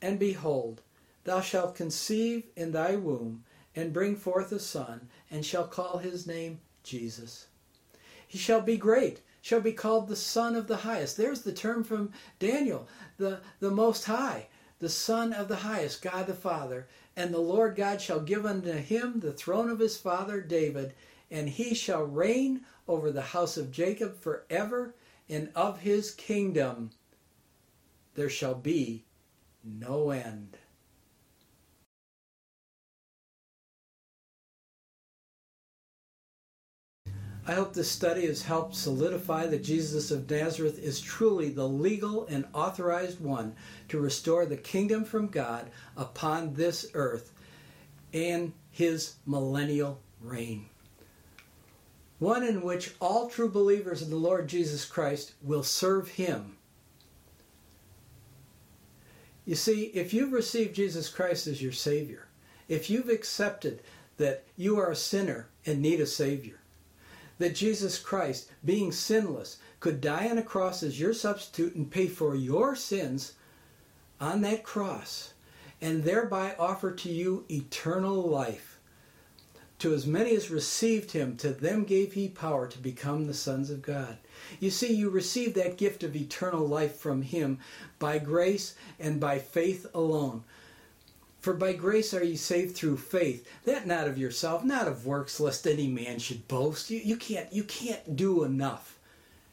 [0.01, 0.83] And behold,
[1.25, 3.45] Thou shalt conceive in thy womb
[3.75, 7.47] and bring forth a son, and shall call his name Jesus.
[8.27, 11.17] He shall be great, shall be called the Son of the Highest.
[11.17, 14.49] There's the term from Daniel, the, the Most High,
[14.79, 16.87] the Son of the Highest, God the Father.
[17.17, 20.95] And the Lord God shall give unto him the throne of his father David,
[21.31, 24.95] and he shall reign over the house of Jacob forever,
[25.29, 26.91] and of his kingdom
[28.15, 29.05] there shall be
[29.65, 30.59] no end.
[37.45, 42.25] I hope this study has helped solidify that Jesus of Nazareth is truly the legal
[42.27, 43.57] and authorized one
[43.89, 47.33] to restore the kingdom from God upon this earth
[48.13, 50.67] and his millennial reign.
[52.21, 56.57] One in which all true believers in the Lord Jesus Christ will serve him.
[59.45, 62.29] You see, if you've received Jesus Christ as your Savior,
[62.69, 63.83] if you've accepted
[64.19, 66.62] that you are a sinner and need a Savior,
[67.39, 72.07] that Jesus Christ, being sinless, could die on a cross as your substitute and pay
[72.07, 73.35] for your sins
[74.21, 75.33] on that cross,
[75.81, 78.79] and thereby offer to you eternal life.
[79.81, 83.69] To as many as received him, to them gave he power to become the sons
[83.69, 84.19] of God.
[84.61, 87.59] You see, you receive that gift of eternal life from him
[87.99, 90.45] by grace and by faith alone.
[91.43, 95.41] For by grace are you saved through faith, that not of yourself, not of works,
[95.41, 96.89] lest any man should boast.
[96.89, 99.01] You, you, can't, you can't do enough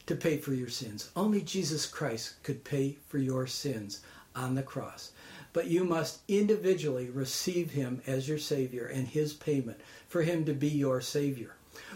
[0.06, 1.10] to pay for your sins.
[1.16, 4.02] Only Jesus Christ could pay for your sins
[4.36, 5.14] on the cross.
[5.52, 10.53] But you must individually receive him as your Savior and his payment for him to
[10.53, 11.56] be your Savior.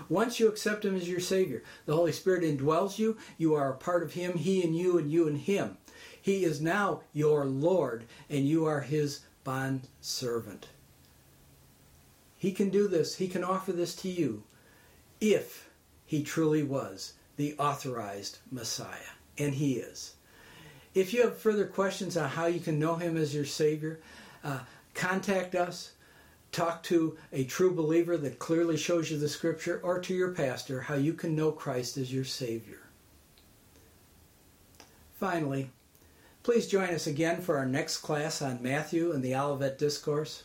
[0.10, 3.16] Once you accept him as your Savior, the Holy Spirit indwells you.
[3.38, 5.78] You are a part of him, he and you, and you and him.
[6.20, 10.68] He is now your Lord, and you are his bond servant.
[12.38, 14.44] He can do this, he can offer this to you
[15.22, 15.70] if
[16.06, 19.14] he truly was the authorized Messiah.
[19.38, 20.16] And he is.
[20.94, 24.00] If you have further questions on how you can know him as your Savior,
[24.44, 24.60] uh,
[24.94, 25.94] contact us.
[26.52, 30.82] Talk to a true believer that clearly shows you the scripture, or to your pastor
[30.82, 32.82] how you can know Christ as your Savior.
[35.20, 35.72] Finally,
[36.44, 40.44] Please join us again for our next class on Matthew and the Olivet Discourse.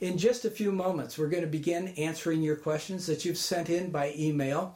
[0.00, 3.70] In just a few moments, we're going to begin answering your questions that you've sent
[3.70, 4.74] in by email.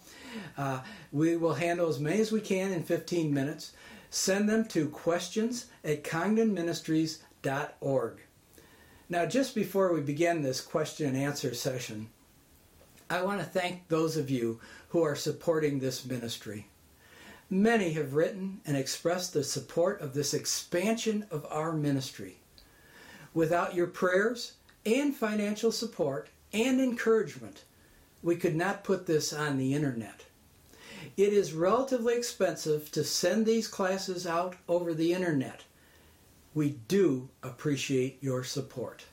[0.57, 3.73] Uh, we will handle as many as we can in 15 minutes.
[4.09, 8.21] Send them to questions at congdonministries.org.
[9.09, 12.09] Now, just before we begin this question and answer session,
[13.11, 14.61] I want to thank those of you
[14.91, 16.69] who are supporting this ministry.
[17.49, 22.39] Many have written and expressed the support of this expansion of our ministry.
[23.33, 24.55] Without your prayers
[24.85, 27.63] and financial support and encouragement,
[28.23, 30.25] we could not put this on the internet.
[31.17, 35.63] It is relatively expensive to send these classes out over the internet.
[36.53, 39.05] We do appreciate your support.